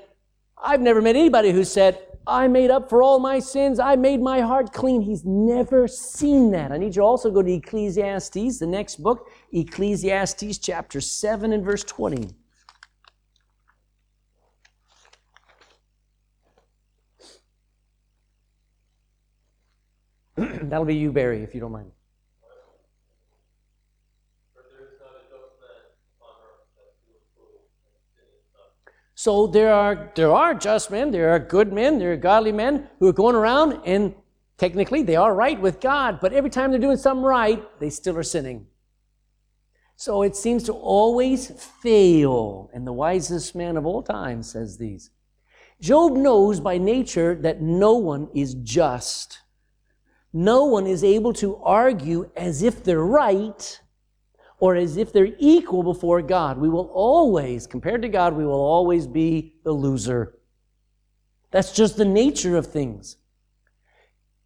I've 0.62 0.80
never 0.80 1.00
met 1.00 1.16
anybody 1.16 1.52
who 1.52 1.64
said, 1.64 1.98
I 2.26 2.48
made 2.48 2.70
up 2.70 2.88
for 2.88 3.02
all 3.02 3.18
my 3.18 3.38
sins. 3.38 3.78
I 3.78 3.96
made 3.96 4.20
my 4.20 4.40
heart 4.40 4.72
clean. 4.72 5.00
He's 5.00 5.24
never 5.24 5.88
seen 5.88 6.50
that. 6.52 6.70
I 6.70 6.76
need 6.76 6.94
you 6.94 7.00
to 7.00 7.02
also 7.02 7.30
go 7.30 7.42
to 7.42 7.52
Ecclesiastes, 7.52 8.58
the 8.58 8.66
next 8.66 9.02
book, 9.02 9.30
Ecclesiastes 9.52 10.58
chapter 10.58 11.00
7 11.00 11.52
and 11.52 11.64
verse 11.64 11.82
20. 11.84 12.28
That'll 20.36 20.84
be 20.84 20.94
you, 20.94 21.10
Barry, 21.10 21.42
if 21.42 21.54
you 21.54 21.60
don't 21.60 21.72
mind. 21.72 21.90
So 29.22 29.46
there 29.46 29.70
are, 29.70 30.10
there 30.14 30.32
are 30.32 30.54
just 30.54 30.90
men, 30.90 31.10
there 31.10 31.28
are 31.28 31.38
good 31.38 31.74
men, 31.74 31.98
there 31.98 32.10
are 32.14 32.16
godly 32.16 32.52
men 32.52 32.88
who 32.98 33.06
are 33.06 33.12
going 33.12 33.36
around 33.36 33.82
and 33.84 34.14
technically 34.56 35.02
they 35.02 35.14
are 35.14 35.34
right 35.34 35.60
with 35.60 35.78
God, 35.78 36.20
but 36.22 36.32
every 36.32 36.48
time 36.48 36.70
they're 36.70 36.80
doing 36.80 36.96
something 36.96 37.22
right, 37.22 37.62
they 37.80 37.90
still 37.90 38.16
are 38.16 38.22
sinning. 38.22 38.66
So 39.96 40.22
it 40.22 40.36
seems 40.36 40.62
to 40.62 40.72
always 40.72 41.50
fail. 41.82 42.70
And 42.72 42.86
the 42.86 42.94
wisest 42.94 43.54
man 43.54 43.76
of 43.76 43.84
all 43.84 44.02
time 44.02 44.42
says 44.42 44.78
these. 44.78 45.10
Job 45.82 46.16
knows 46.16 46.58
by 46.58 46.78
nature 46.78 47.34
that 47.42 47.60
no 47.60 47.96
one 47.96 48.30
is 48.34 48.54
just. 48.54 49.40
No 50.32 50.64
one 50.64 50.86
is 50.86 51.04
able 51.04 51.34
to 51.34 51.56
argue 51.56 52.30
as 52.36 52.62
if 52.62 52.82
they're 52.82 53.04
right 53.04 53.80
or 54.60 54.76
as 54.76 54.98
if 54.98 55.12
they're 55.12 55.34
equal 55.38 55.82
before 55.82 56.20
God. 56.22 56.58
We 56.58 56.68
will 56.68 56.90
always, 56.92 57.66
compared 57.66 58.02
to 58.02 58.08
God, 58.08 58.34
we 58.34 58.44
will 58.44 58.60
always 58.60 59.06
be 59.06 59.54
the 59.64 59.72
loser. 59.72 60.38
That's 61.50 61.72
just 61.72 61.96
the 61.96 62.04
nature 62.04 62.56
of 62.56 62.66
things. 62.66 63.16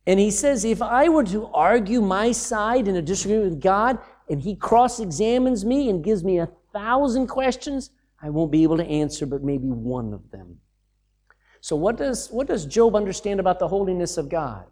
And 0.07 0.21
he 0.21 0.31
says, 0.31 0.65
if 0.65 0.81
I 0.81 1.09
were 1.09 1.25
to 1.25 1.47
argue 1.47 2.01
my 2.01 2.33
side 2.33 2.89
in 2.89 2.97
a 2.97 3.03
disagreement 3.03 3.51
with 3.51 3.61
God, 3.61 3.99
and 4.31 4.41
he 4.41 4.55
cross 4.55 5.01
examines 5.01 5.65
me 5.65 5.91
and 5.91 6.05
gives 6.05 6.23
me 6.23 6.39
a 6.39 6.49
thousand 6.73 7.27
questions, 7.27 7.91
I 8.23 8.31
won't 8.31 8.53
be 8.53 8.63
able 8.63 8.77
to 8.79 8.87
answer 8.87 9.27
but 9.27 9.43
maybe 9.43 9.69
one 9.69 10.15
of 10.15 10.31
them. 10.31 10.59
So, 11.61 11.77
what 11.77 11.97
does, 11.97 12.29
what 12.29 12.47
does 12.47 12.67
Job 12.67 12.95
understand 12.95 13.41
about 13.41 13.59
the 13.59 13.69
holiness 13.69 14.17
of 14.17 14.29
God? 14.29 14.67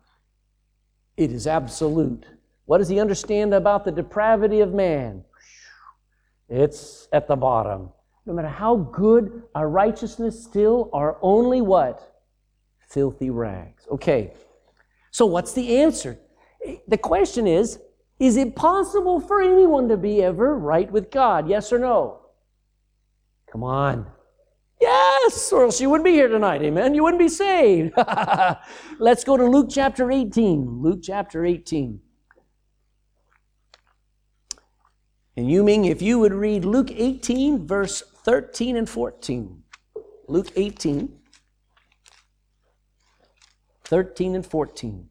It 1.17 1.33
is 1.33 1.47
absolute. 1.47 2.27
What 2.67 2.79
does 2.79 2.89
he 2.89 3.01
understand 3.01 3.55
about 3.55 3.85
the 3.85 3.93
depravity 3.93 4.61
of 4.61 4.73
man? 4.73 5.25
It's 6.49 7.09
at 7.13 7.29
the 7.29 7.37
bottom. 7.37 7.91
No 8.27 8.33
matter 8.33 8.49
how 8.49 8.77
good 8.77 9.43
our 9.55 9.69
righteousness 9.69 10.43
still 10.43 10.91
are 10.93 11.19
only 11.23 11.61
what? 11.61 12.17
Filthy 12.89 13.31
rags. 13.31 13.87
Okay. 13.91 14.33
So 15.11 15.27
what's 15.27 15.53
the 15.53 15.79
answer? 15.79 16.19
The 16.87 16.99
question 16.99 17.47
is, 17.47 17.81
is 18.21 18.37
it 18.37 18.55
possible 18.55 19.19
for 19.19 19.43
anyone 19.43 19.89
to 19.89 19.97
be 19.97 20.23
ever 20.23 20.57
right 20.57 20.91
with 20.91 21.11
God? 21.11 21.49
Yes 21.49 21.73
or 21.73 21.79
no? 21.79 22.21
Come 23.51 23.65
on. 23.65 24.07
Yes, 24.81 25.53
or 25.53 25.65
else 25.65 25.81
you 25.81 25.91
wouldn't 25.91 26.05
be 26.05 26.13
here 26.13 26.29
tonight. 26.29 26.63
Amen. 26.63 26.95
You 26.95 27.05
wouldn't 27.05 27.21
be 27.21 27.29
saved. 27.29 27.95
Let's 28.99 29.23
go 29.25 29.37
to 29.37 29.45
Luke 29.45 29.69
chapter 29.71 30.11
18. 30.11 30.83
Luke 30.83 31.01
chapter 31.03 31.45
18. 31.45 32.01
And 35.37 35.51
you 35.51 35.63
mean 35.63 35.85
if 35.85 36.03
you 36.03 36.19
would 36.19 36.35
read 36.35 36.65
Luke 36.65 36.91
18, 36.91 37.67
verse 37.67 38.03
13 38.25 38.77
and 38.77 38.89
14. 38.89 39.63
Luke 40.29 40.53
18, 40.57 41.19
13 43.85 44.35
and 44.35 44.47
14. 44.47 45.09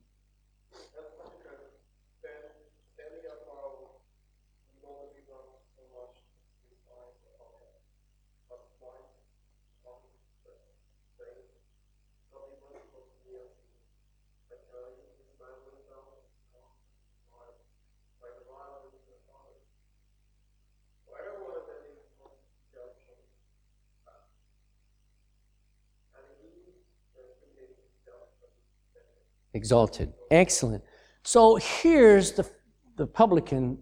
Exalted. 29.61 30.11
Excellent. 30.31 30.83
So 31.21 31.57
here's 31.57 32.31
the, 32.31 32.49
the 32.95 33.05
publican, 33.05 33.77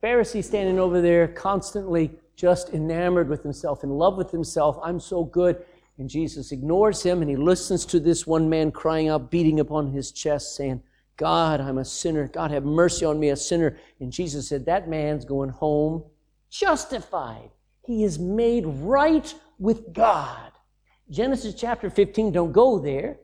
Pharisee 0.00 0.44
standing 0.44 0.78
over 0.78 1.00
there, 1.00 1.26
constantly 1.26 2.12
just 2.36 2.68
enamored 2.70 3.28
with 3.28 3.42
himself, 3.42 3.82
in 3.82 3.90
love 3.90 4.16
with 4.16 4.30
himself. 4.30 4.78
I'm 4.84 5.00
so 5.00 5.24
good. 5.24 5.64
And 5.98 6.08
Jesus 6.08 6.52
ignores 6.52 7.02
him 7.02 7.22
and 7.22 7.28
he 7.28 7.36
listens 7.36 7.84
to 7.86 7.98
this 7.98 8.24
one 8.24 8.48
man 8.48 8.70
crying 8.70 9.08
out, 9.08 9.32
beating 9.32 9.58
upon 9.58 9.90
his 9.90 10.12
chest, 10.12 10.54
saying, 10.54 10.80
God, 11.16 11.60
I'm 11.60 11.78
a 11.78 11.84
sinner. 11.84 12.28
God, 12.28 12.52
have 12.52 12.64
mercy 12.64 13.04
on 13.04 13.18
me, 13.18 13.30
a 13.30 13.36
sinner. 13.36 13.78
And 13.98 14.12
Jesus 14.12 14.48
said, 14.48 14.66
That 14.66 14.88
man's 14.88 15.24
going 15.24 15.48
home 15.48 16.04
justified. 16.50 17.50
He 17.82 18.04
is 18.04 18.16
made 18.18 18.64
right 18.66 19.34
with 19.58 19.92
God. 19.92 20.52
Genesis 21.10 21.54
chapter 21.54 21.90
15, 21.90 22.30
don't 22.30 22.52
go 22.52 22.78
there 22.78 23.18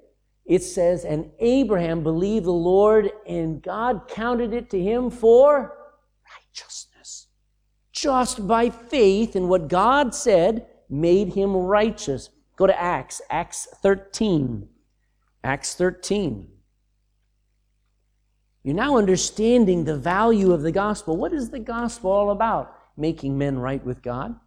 it 0.45 0.63
says, 0.63 1.05
And 1.05 1.31
Abraham 1.39 2.03
believed 2.03 2.47
the 2.47 2.53
Lord, 2.53 3.11
and 3.27 3.63
God 3.63 4.09
counted 4.09 4.53
it 4.53 4.71
to 4.71 4.81
him 4.81 5.11
for 5.11 5.77
righteousness. 6.37 7.29
Just 7.93 8.47
by 8.47 8.71
faith 8.71 9.37
in 9.37 9.49
what 9.49 9.69
God 9.69 10.15
said 10.15 10.67
made 10.89 11.35
him 11.35 11.57
righteous. 11.57 12.31
Go 12.57 12.67
to 12.67 12.81
Acts, 12.81 13.23
Acts 13.31 13.69
13. 13.83 14.69
Acts 15.45 15.75
13. 15.75 16.49
You're 18.63 18.75
now 18.75 18.97
understanding 18.97 19.85
the 19.85 19.97
value 19.97 20.53
of 20.53 20.63
the 20.63 20.71
gospel. 20.71 21.17
What 21.17 21.33
is 21.33 21.51
the 21.51 21.59
gospel 21.59 22.11
all 22.13 22.31
about? 22.31 22.77
Making 22.97 23.37
men 23.37 23.59
right 23.59 23.85
with 23.85 24.03
God. 24.03 24.39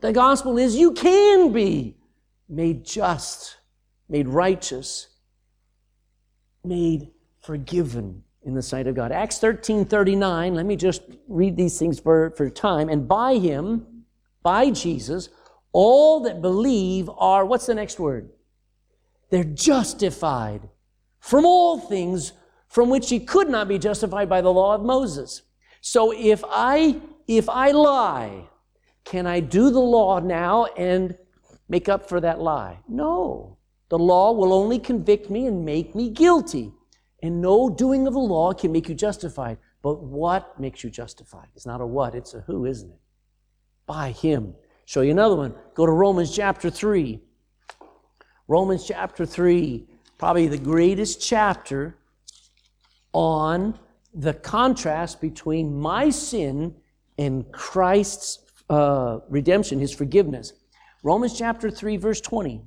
The 0.00 0.12
gospel 0.12 0.58
is 0.58 0.76
you 0.76 0.92
can 0.92 1.52
be 1.52 1.96
made 2.48 2.84
just 2.84 3.56
made 4.08 4.28
righteous, 4.28 5.08
made 6.64 7.10
forgiven 7.40 8.22
in 8.42 8.54
the 8.54 8.62
sight 8.62 8.86
of 8.86 8.94
God. 8.94 9.12
Acts 9.12 9.38
13 9.38 9.84
39, 9.84 10.54
let 10.54 10.66
me 10.66 10.76
just 10.76 11.02
read 11.28 11.56
these 11.56 11.78
things 11.78 11.98
for, 11.98 12.30
for 12.36 12.50
time. 12.50 12.88
And 12.88 13.08
by 13.08 13.36
him, 13.36 14.04
by 14.42 14.70
Jesus, 14.70 15.30
all 15.72 16.20
that 16.20 16.42
believe 16.42 17.10
are, 17.16 17.44
what's 17.44 17.66
the 17.66 17.74
next 17.74 17.98
word? 17.98 18.30
They're 19.30 19.44
justified 19.44 20.68
from 21.18 21.44
all 21.44 21.78
things 21.78 22.32
from 22.68 22.90
which 22.90 23.08
he 23.08 23.20
could 23.20 23.48
not 23.48 23.68
be 23.68 23.78
justified 23.78 24.28
by 24.28 24.40
the 24.40 24.52
law 24.52 24.74
of 24.74 24.82
Moses. 24.82 25.42
So 25.80 26.12
if 26.12 26.42
I, 26.48 27.00
if 27.26 27.48
I 27.48 27.70
lie, 27.70 28.48
can 29.04 29.26
I 29.26 29.40
do 29.40 29.70
the 29.70 29.80
law 29.80 30.18
now 30.18 30.66
and 30.76 31.16
make 31.68 31.88
up 31.88 32.08
for 32.08 32.20
that 32.20 32.40
lie? 32.40 32.78
No. 32.88 33.53
The 33.94 33.98
law 33.98 34.32
will 34.32 34.52
only 34.52 34.80
convict 34.80 35.30
me 35.30 35.46
and 35.46 35.64
make 35.64 35.94
me 35.94 36.10
guilty. 36.10 36.72
And 37.22 37.40
no 37.40 37.70
doing 37.70 38.08
of 38.08 38.14
the 38.14 38.18
law 38.18 38.52
can 38.52 38.72
make 38.72 38.88
you 38.88 38.94
justified. 38.96 39.56
But 39.82 40.02
what 40.02 40.58
makes 40.58 40.82
you 40.82 40.90
justified? 40.90 41.46
It's 41.54 41.64
not 41.64 41.80
a 41.80 41.86
what, 41.86 42.16
it's 42.16 42.34
a 42.34 42.40
who, 42.40 42.66
isn't 42.66 42.90
it? 42.90 42.98
By 43.86 44.10
Him. 44.10 44.56
Show 44.84 45.02
you 45.02 45.12
another 45.12 45.36
one. 45.36 45.54
Go 45.74 45.86
to 45.86 45.92
Romans 45.92 46.34
chapter 46.34 46.70
3. 46.70 47.20
Romans 48.48 48.84
chapter 48.84 49.24
3. 49.24 49.86
probably 50.18 50.48
the 50.48 50.58
greatest 50.58 51.22
chapter 51.22 51.96
on 53.12 53.78
the 54.12 54.34
contrast 54.34 55.20
between 55.20 55.72
my 55.72 56.10
sin 56.10 56.74
and 57.16 57.48
Christ's 57.52 58.40
uh, 58.68 59.20
redemption, 59.28 59.78
his 59.78 59.94
forgiveness. 59.94 60.52
Romans 61.04 61.38
chapter 61.38 61.70
3, 61.70 61.96
verse 61.96 62.20
20. 62.20 62.60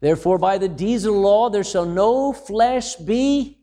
Therefore, 0.00 0.38
by 0.38 0.58
the 0.58 0.68
deeds 0.68 1.04
of 1.04 1.14
the 1.14 1.20
law, 1.20 1.50
there 1.50 1.64
shall 1.64 1.84
no 1.84 2.32
flesh 2.32 2.96
be 2.96 3.58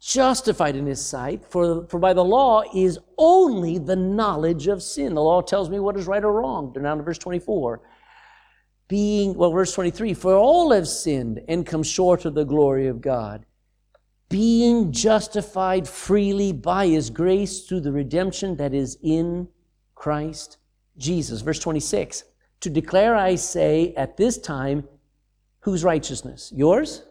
justified 0.00 0.76
in 0.76 0.86
his 0.86 1.04
sight, 1.04 1.44
for, 1.44 1.86
for 1.86 1.98
by 1.98 2.12
the 2.12 2.24
law 2.24 2.62
is 2.74 2.98
only 3.18 3.78
the 3.78 3.96
knowledge 3.96 4.66
of 4.66 4.82
sin. 4.82 5.14
The 5.14 5.22
law 5.22 5.42
tells 5.42 5.68
me 5.68 5.78
what 5.78 5.96
is 5.96 6.06
right 6.06 6.24
or 6.24 6.32
wrong. 6.32 6.72
Down 6.72 6.98
to 6.98 7.02
verse 7.02 7.18
24. 7.18 7.82
Being, 8.88 9.34
well, 9.34 9.52
verse 9.52 9.72
23, 9.72 10.14
for 10.14 10.34
all 10.34 10.72
have 10.72 10.88
sinned 10.88 11.40
and 11.48 11.66
come 11.66 11.82
short 11.82 12.24
of 12.24 12.34
the 12.34 12.44
glory 12.44 12.88
of 12.88 13.00
God, 13.00 13.46
being 14.28 14.90
justified 14.90 15.86
freely 15.86 16.52
by 16.52 16.88
his 16.88 17.08
grace 17.08 17.66
through 17.66 17.80
the 17.80 17.92
redemption 17.92 18.56
that 18.56 18.74
is 18.74 18.98
in 19.02 19.48
Christ 19.94 20.56
Jesus. 20.96 21.40
Verse 21.40 21.60
26, 21.60 22.24
to 22.60 22.70
declare, 22.70 23.14
I 23.14 23.36
say, 23.36 23.94
at 23.96 24.16
this 24.16 24.38
time, 24.38 24.88
whose 25.60 25.84
righteousness? 25.84 26.52
Yours? 26.54 27.04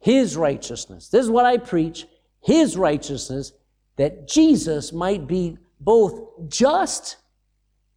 His 0.00 0.36
righteousness. 0.36 1.08
This 1.08 1.24
is 1.24 1.30
what 1.30 1.46
I 1.46 1.58
preach 1.58 2.06
His 2.40 2.76
righteousness, 2.76 3.52
that 3.96 4.28
Jesus 4.28 4.92
might 4.92 5.26
be 5.26 5.58
both 5.80 6.48
just, 6.48 7.16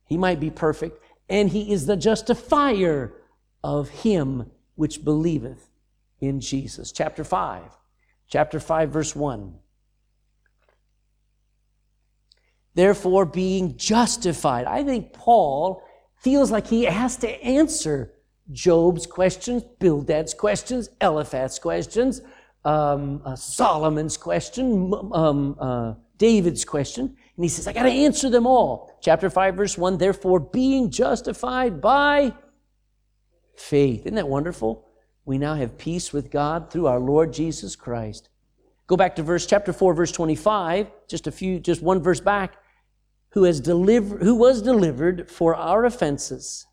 He 0.05 0.17
might 0.17 0.39
be 0.39 0.49
perfect, 0.49 1.03
and 1.29 1.49
He 1.49 1.71
is 1.71 1.85
the 1.85 1.97
justifier 1.97 3.13
of 3.63 3.89
him 3.89 4.49
which 4.75 5.03
believeth 5.03 5.69
in 6.19 6.39
Jesus. 6.39 6.91
Chapter 6.91 7.23
5. 7.23 7.63
Chapter 8.27 8.59
5, 8.59 8.89
verse 8.89 9.15
1. 9.15 9.53
Therefore, 12.73 13.25
being 13.25 13.75
justified. 13.75 14.65
I 14.65 14.83
think 14.83 15.11
Paul 15.13 15.83
feels 16.15 16.51
like 16.51 16.67
he 16.67 16.83
has 16.83 17.17
to 17.17 17.29
answer 17.43 18.13
Job's 18.51 19.05
questions, 19.05 19.63
Bildad's 19.79 20.33
questions, 20.33 20.89
Eliphaz's 20.99 21.59
questions, 21.59 22.21
um, 22.63 23.21
uh, 23.25 23.35
Solomon's 23.35 24.17
question, 24.17 24.93
um, 25.11 25.55
uh, 25.59 25.93
David's 26.17 26.65
question. 26.65 27.05
And 27.35 27.45
he 27.45 27.49
says, 27.49 27.67
I 27.67 27.73
got 27.73 27.83
to 27.83 27.89
answer 27.89 28.29
them 28.29 28.45
all. 28.45 28.99
Chapter 29.01 29.29
5, 29.29 29.55
verse 29.55 29.77
1 29.77 29.97
Therefore, 29.97 30.39
being 30.39 30.91
justified 30.91 31.81
by 31.81 32.33
faith. 33.55 34.01
Isn't 34.01 34.15
that 34.15 34.27
wonderful? 34.27 34.87
We 35.25 35.37
now 35.37 35.55
have 35.55 35.77
peace 35.77 36.11
with 36.11 36.31
God 36.31 36.71
through 36.71 36.87
our 36.87 36.99
Lord 36.99 37.33
Jesus 37.33 37.75
Christ. 37.75 38.29
Go 38.87 38.97
back 38.97 39.15
to 39.15 39.23
verse 39.23 39.45
chapter 39.45 39.71
4, 39.71 39.93
verse 39.93 40.11
25, 40.11 40.91
just 41.07 41.27
a 41.27 41.31
few, 41.31 41.59
just 41.59 41.81
one 41.81 42.01
verse 42.01 42.19
back. 42.19 42.57
Who 43.29 43.43
has 43.45 43.61
delivered, 43.61 44.21
who 44.21 44.35
was 44.35 44.61
delivered 44.61 45.31
for 45.31 45.55
our 45.55 45.85
offenses 45.85 46.67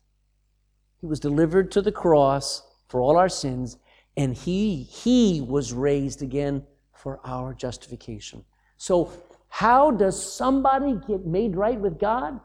he 0.99 1.05
was 1.05 1.19
delivered 1.19 1.71
to 1.71 1.81
the 1.81 1.91
cross 1.91 2.63
for 2.87 3.01
all 3.01 3.17
our 3.17 3.29
sins, 3.29 3.77
and 4.17 4.35
he, 4.35 4.83
he 4.83 5.41
was 5.41 5.71
raised 5.71 6.21
again 6.21 6.63
for 6.93 7.19
our 7.23 7.53
justification. 7.53 8.43
So, 8.77 9.11
how 9.47 9.91
does 9.91 10.21
somebody 10.21 10.99
get 11.07 11.25
made 11.25 11.55
right 11.55 11.79
with 11.79 11.99
God? 11.99 12.39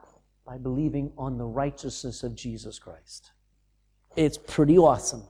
By 0.46 0.58
believing 0.58 1.12
on 1.18 1.36
the 1.36 1.44
righteousness 1.44 2.22
of 2.22 2.34
Jesus 2.34 2.78
Christ. 2.78 3.32
It's 4.16 4.38
pretty 4.38 4.78
awesome. 4.78 5.24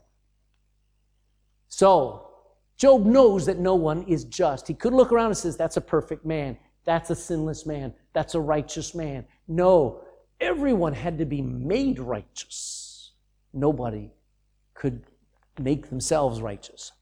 So, 1.68 2.28
Job 2.76 3.06
knows 3.06 3.46
that 3.46 3.58
no 3.58 3.74
one 3.74 4.02
is 4.04 4.24
just. 4.24 4.68
He 4.68 4.74
could 4.74 4.92
look 4.92 5.12
around 5.12 5.26
and 5.26 5.36
says, 5.36 5.56
That's 5.56 5.76
a 5.76 5.80
perfect 5.80 6.26
man. 6.26 6.58
That's 6.84 7.10
a 7.10 7.14
sinless 7.14 7.64
man. 7.64 7.94
That's 8.12 8.34
a 8.34 8.40
righteous 8.40 8.94
man. 8.94 9.24
No, 9.48 10.02
everyone 10.40 10.92
had 10.92 11.18
to 11.18 11.24
be 11.24 11.40
made 11.40 11.98
righteous 11.98 12.83
nobody 13.54 14.10
could 14.74 15.04
make 15.58 15.88
themselves 15.88 16.40
righteous. 16.40 16.92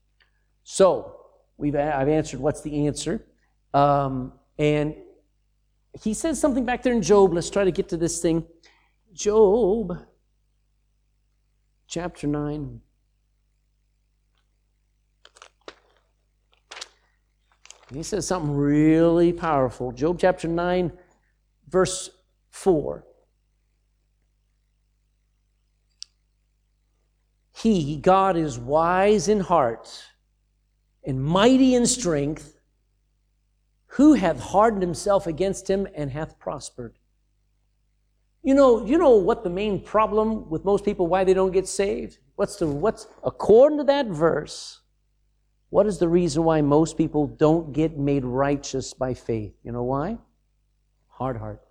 So, 0.64 1.16
we've, 1.56 1.74
I've 1.74 2.08
answered 2.08 2.40
what's 2.40 2.60
the 2.60 2.86
answer. 2.86 3.26
Um, 3.74 4.32
and 4.58 4.94
he 6.00 6.14
says 6.14 6.40
something 6.40 6.64
back 6.64 6.82
there 6.82 6.92
in 6.92 7.02
Job. 7.02 7.32
Let's 7.32 7.50
try 7.50 7.64
to 7.64 7.70
get 7.70 7.88
to 7.90 7.96
this 7.96 8.20
thing. 8.20 8.44
Job, 9.12 9.98
chapter 11.86 12.26
9. 12.26 12.80
He 17.92 18.02
says 18.02 18.26
something 18.26 18.54
really 18.54 19.32
powerful. 19.32 19.92
Job 19.92 20.18
chapter 20.18 20.48
9, 20.48 20.92
verse 21.68 22.10
4. 22.50 23.04
He, 27.62 27.96
God, 27.96 28.36
is 28.36 28.58
wise 28.58 29.28
in 29.28 29.38
heart 29.38 30.02
and 31.04 31.22
mighty 31.22 31.76
in 31.76 31.86
strength. 31.86 32.58
Who 33.98 34.14
hath 34.14 34.40
hardened 34.40 34.82
himself 34.82 35.28
against 35.28 35.70
him 35.70 35.86
and 35.94 36.10
hath 36.10 36.40
prospered? 36.40 36.98
You 38.42 38.54
know, 38.54 38.84
you 38.84 38.98
know 38.98 39.16
what 39.16 39.44
the 39.44 39.50
main 39.50 39.80
problem 39.80 40.50
with 40.50 40.64
most 40.64 40.84
people 40.84 41.06
why 41.06 41.22
they 41.22 41.34
don't 41.34 41.52
get 41.52 41.68
saved? 41.68 42.18
What's 42.34 42.56
the 42.56 42.66
what's 42.66 43.06
according 43.22 43.78
to 43.78 43.84
that 43.84 44.06
verse? 44.06 44.80
What 45.70 45.86
is 45.86 45.98
the 45.98 46.08
reason 46.08 46.42
why 46.42 46.62
most 46.62 46.98
people 46.98 47.28
don't 47.28 47.72
get 47.72 47.96
made 47.96 48.24
righteous 48.24 48.92
by 48.92 49.14
faith? 49.14 49.54
You 49.62 49.70
know 49.70 49.84
why? 49.84 50.18
Hard 51.10 51.36
heart. 51.36 51.62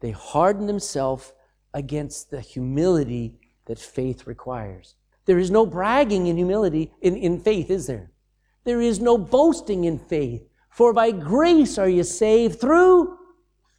They 0.00 0.10
harden 0.10 0.66
themselves 0.66 1.32
against 1.72 2.30
the 2.30 2.40
humility 2.40 3.38
that 3.68 3.78
faith 3.78 4.26
requires. 4.26 4.96
There 5.26 5.38
is 5.38 5.50
no 5.50 5.64
bragging 5.64 6.26
in 6.26 6.36
humility, 6.36 6.90
in, 7.00 7.16
in 7.16 7.38
faith, 7.40 7.70
is 7.70 7.86
there? 7.86 8.10
There 8.64 8.80
is 8.80 8.98
no 8.98 9.16
boasting 9.16 9.84
in 9.84 9.98
faith. 9.98 10.48
For 10.70 10.92
by 10.92 11.12
grace 11.12 11.78
are 11.78 11.88
you 11.88 12.02
saved 12.02 12.60
through 12.60 13.16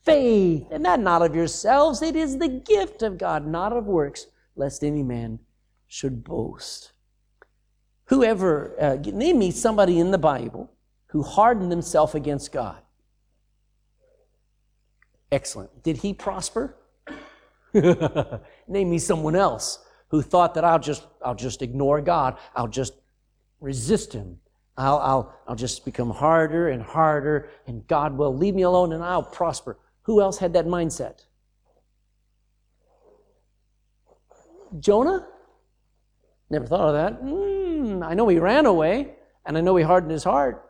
faith, 0.03 0.67
and 0.71 0.85
that 0.85 0.99
not 0.99 1.21
of 1.21 1.35
yourselves. 1.35 2.01
It 2.01 2.15
is 2.15 2.37
the 2.37 2.47
gift 2.47 3.01
of 3.01 3.17
God, 3.17 3.45
not 3.45 3.73
of 3.73 3.87
works, 3.87 4.27
lest 4.55 4.83
any 4.83 5.03
man 5.03 5.39
should 5.87 6.23
boast. 6.23 6.91
Whoever, 8.05 8.75
uh, 8.79 8.95
name 9.11 9.39
me 9.39 9.51
somebody 9.51 9.99
in 9.99 10.11
the 10.11 10.17
Bible 10.17 10.71
who 11.07 11.23
hardened 11.23 11.71
himself 11.71 12.15
against 12.15 12.51
God. 12.51 12.81
Excellent. 15.31 15.83
Did 15.83 15.97
he 15.97 16.13
prosper? 16.13 16.75
Name 18.67 18.89
me 18.89 18.99
someone 18.99 19.35
else 19.35 19.79
who 20.09 20.21
thought 20.21 20.53
that 20.55 20.63
I'll 20.63 20.79
just, 20.79 21.05
I'll 21.23 21.35
just 21.35 21.61
ignore 21.61 22.01
God. 22.01 22.37
I'll 22.55 22.67
just 22.67 22.93
resist 23.59 24.13
Him. 24.13 24.39
I'll, 24.77 24.97
I'll, 24.99 25.35
I'll 25.47 25.55
just 25.55 25.83
become 25.83 26.09
harder 26.09 26.69
and 26.69 26.81
harder, 26.81 27.49
and 27.67 27.85
God 27.87 28.17
will 28.17 28.35
leave 28.35 28.55
me 28.55 28.61
alone 28.61 28.93
and 28.93 29.03
I'll 29.03 29.23
prosper. 29.23 29.77
Who 30.03 30.21
else 30.21 30.37
had 30.37 30.53
that 30.53 30.65
mindset? 30.65 31.25
Jonah? 34.79 35.27
Never 36.49 36.65
thought 36.65 36.89
of 36.89 36.93
that. 36.93 37.23
Mm, 37.23 38.05
I 38.05 38.13
know 38.13 38.27
he 38.27 38.39
ran 38.39 38.65
away, 38.65 39.15
and 39.45 39.57
I 39.57 39.61
know 39.61 39.75
he 39.75 39.83
hardened 39.83 40.11
his 40.11 40.23
heart. 40.23 40.65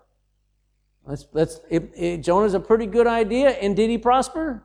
Let's, 1.06 1.28
let's, 1.32 1.62
it, 1.70 1.92
it, 1.96 2.18
Jonah's 2.18 2.54
a 2.54 2.60
pretty 2.60 2.86
good 2.86 3.08
idea, 3.08 3.50
and 3.50 3.76
did 3.76 3.90
he 3.90 3.98
prosper? 3.98 4.64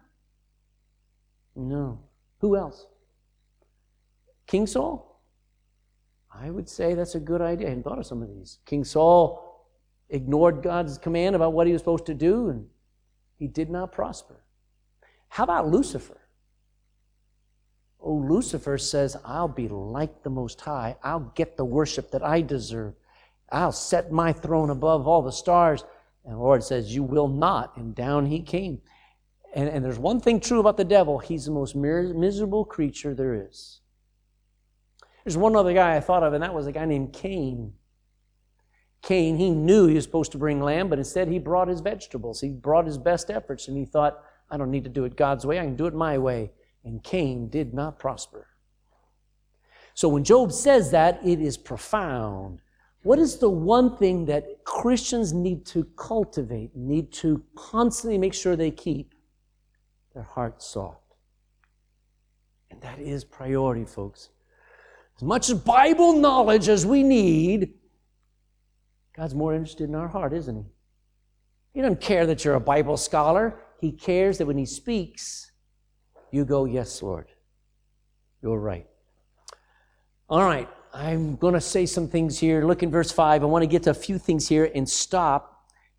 No. 1.55 2.01
Who 2.45 2.59
else? 2.59 2.87
King 4.47 4.67
Saul? 4.67 5.19
I 6.31 6.51
would 6.51 6.69
say 6.69 6.93
that's 6.93 7.15
a 7.15 7.21
good 7.21 7.41
idea. 7.41 7.69
I 7.69 7.71
hadn't 7.71 7.85
thought 7.85 7.99
of 7.99 8.05
some 8.05 8.21
of 8.21 8.29
these. 8.29 8.59
King 8.67 8.85
Saul 8.85 9.67
ignored 10.11 10.63
God's 10.63 10.99
command 10.99 11.35
about 11.35 11.55
what 11.55 11.67
he 11.67 11.73
was 11.73 11.81
supposed 11.81 12.05
to 12.05 12.13
do, 12.13 12.51
and 12.51 12.67
he 13.39 13.47
did 13.47 13.71
not 13.71 13.93
prosper. 13.93 14.43
How 15.29 15.45
about 15.45 15.69
Lucifer? 15.69 16.21
Oh, 17.99 18.17
Lucifer 18.17 18.77
says, 18.77 19.17
I'll 19.25 19.49
be 19.49 19.69
like 19.69 20.23
the 20.23 20.29
Most 20.29 20.61
High. 20.61 20.97
I'll 21.03 21.33
get 21.35 21.57
the 21.57 21.65
worship 21.65 22.11
that 22.11 22.23
I 22.23 22.43
deserve. 22.43 22.93
I'll 23.53 23.73
set 23.73 24.13
my 24.13 24.35
throne 24.35 24.69
above 24.69 25.09
all 25.09 25.23
the 25.23 25.33
stars. 25.33 25.83
And 26.27 26.35
the 26.35 26.39
Lord 26.39 26.63
says, 26.63 26.95
You 26.95 27.05
will 27.05 27.29
not. 27.29 27.79
And 27.79 27.95
down 27.95 28.27
he 28.27 28.43
came. 28.43 28.83
And, 29.55 29.69
and 29.69 29.85
there's 29.85 29.99
one 29.99 30.21
thing 30.21 30.41
true 30.41 30.59
about 30.59 30.77
the 30.77 30.85
devil 30.85 31.19
he's 31.19 31.45
the 31.47 31.53
most 31.53 31.77
miserable 31.77 32.65
creature 32.65 33.15
there 33.15 33.47
is. 33.49 33.81
There's 35.25 35.37
one 35.37 35.57
other 35.57 35.73
guy 35.73 35.97
I 35.97 36.01
thought 36.01 36.23
of, 36.23 36.35
and 36.35 36.43
that 36.43 36.53
was 36.53 36.67
a 36.67 36.73
guy 36.73 36.85
named 36.85 37.13
Cain. 37.13 37.73
Cain, 39.01 39.37
he 39.37 39.51
knew 39.51 39.87
he 39.87 39.95
was 39.95 40.05
supposed 40.05 40.33
to 40.33 40.39
bring 40.39 40.61
lamb, 40.61 40.89
but 40.89 40.99
instead 40.99 41.29
he 41.29 41.39
brought 41.39 41.69
his 41.69 41.81
vegetables. 41.81 42.41
He 42.41 42.51
brought 42.51 42.85
his 42.85 42.99
best 42.99 43.31
efforts, 43.31 43.69
and 43.69 43.77
he 43.77 43.85
thought, 43.85 44.23
I 44.51 44.57
don't 44.57 44.71
need 44.71 44.85
to 44.85 44.91
do 44.91 45.05
it 45.05 45.17
God's 45.17 45.47
way, 45.47 45.59
I 45.59 45.65
can 45.65 45.77
do 45.77 45.87
it 45.87 45.95
my 45.95 46.19
way. 46.19 46.51
And 46.85 47.03
Cain 47.03 47.49
did 47.49 47.73
not 47.73 47.99
prosper. 47.99 48.49
So 49.95 50.09
when 50.09 50.25
Job 50.25 50.53
says 50.53 50.91
that, 50.91 51.21
it 51.25 51.41
is 51.41 51.57
profound. 51.57 52.61
What 53.05 53.19
is 53.19 53.37
the 53.37 53.49
one 53.49 53.97
thing 53.97 54.27
that 54.27 54.65
Christians 54.65 55.33
need 55.33 55.65
to 55.67 55.85
cultivate, 55.97 56.75
need 56.75 57.13
to 57.13 57.43
constantly 57.55 58.19
make 58.19 58.35
sure 58.35 58.57
they 58.57 58.71
keep? 58.71 59.14
Their 60.15 60.23
hearts 60.23 60.67
soft. 60.67 61.01
And 62.71 62.81
that 62.83 62.99
is 62.99 63.25
priority, 63.25 63.85
folks. 63.85 64.31
As 65.17 65.23
much 65.23 65.49
as 65.51 65.59
Bible 65.59 66.15
knowledge 66.15 66.69
as 66.69 66.87
we 66.87 67.03
need, 67.03 67.75
God's 69.17 69.35
more 69.35 69.55
interested 69.55 69.89
in 69.89 69.95
our 69.95 70.09
heart, 70.09 70.33
isn't 70.33 70.57
He? 70.57 70.65
He 71.75 71.83
doesn't 71.83 72.01
care 72.01 72.27
that 72.27 72.45
you're 72.45 72.55
a 72.55 72.61
Bible 72.61 72.97
scholar. 72.97 73.61
He 73.81 73.93
cares 73.93 74.39
that 74.39 74.47
when 74.47 74.59
He 74.59 74.67
speaks, 74.67 75.53
you 76.33 76.45
go, 76.45 76.65
Yes, 76.65 77.03
Lord. 77.03 77.27
You're 78.43 78.59
right. 78.59 78.87
All 80.29 80.43
right, 80.43 80.69
I'm 80.93 81.37
going 81.37 81.55
to 81.55 81.61
say 81.61 81.87
some 81.87 82.09
things 82.09 82.39
here. 82.39 82.65
Look 82.65 82.83
in 82.83 82.91
verse 82.91 83.13
5. 83.13 83.43
I 83.43 83.47
want 83.47 83.63
to 83.63 83.67
get 83.67 83.85
to 83.85 83.91
a 83.91 83.95
few 83.95 84.19
things 84.19 84.49
here 84.49 84.71
and 84.75 84.89
stop. 84.89 85.54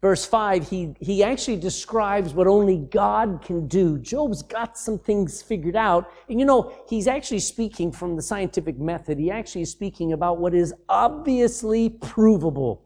Verse 0.05 0.23
5, 0.23 0.69
he, 0.69 0.93
he 0.99 1.23
actually 1.23 1.57
describes 1.57 2.35
what 2.35 2.45
only 2.45 2.77
God 2.77 3.41
can 3.43 3.67
do. 3.67 3.97
Job's 3.97 4.43
got 4.43 4.77
some 4.77 4.99
things 4.99 5.41
figured 5.41 5.75
out. 5.75 6.11
And 6.29 6.39
you 6.39 6.45
know, 6.45 6.71
he's 6.87 7.07
actually 7.07 7.39
speaking 7.39 7.91
from 7.91 8.15
the 8.15 8.21
scientific 8.21 8.77
method. 8.77 9.17
He 9.17 9.31
actually 9.31 9.63
is 9.63 9.71
speaking 9.71 10.13
about 10.13 10.37
what 10.37 10.53
is 10.53 10.75
obviously 10.87 11.89
provable. 11.89 12.85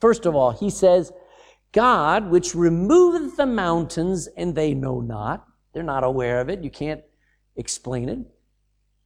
First 0.00 0.26
of 0.26 0.34
all, 0.34 0.50
he 0.50 0.68
says, 0.68 1.12
God, 1.70 2.28
which 2.28 2.56
removeth 2.56 3.36
the 3.36 3.46
mountains, 3.46 4.26
and 4.36 4.52
they 4.52 4.74
know 4.74 5.00
not. 5.00 5.46
They're 5.74 5.84
not 5.84 6.02
aware 6.02 6.40
of 6.40 6.50
it. 6.50 6.64
You 6.64 6.70
can't 6.70 7.02
explain 7.54 8.08
it. 8.08 8.18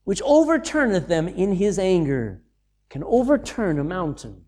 Which 0.05 0.23
overturneth 0.23 1.07
them 1.07 1.29
in 1.29 1.57
his 1.57 1.79
anger, 1.79 2.41
can 2.89 3.05
overturn 3.05 3.79
a 3.79 3.85
mountain. 3.85 4.47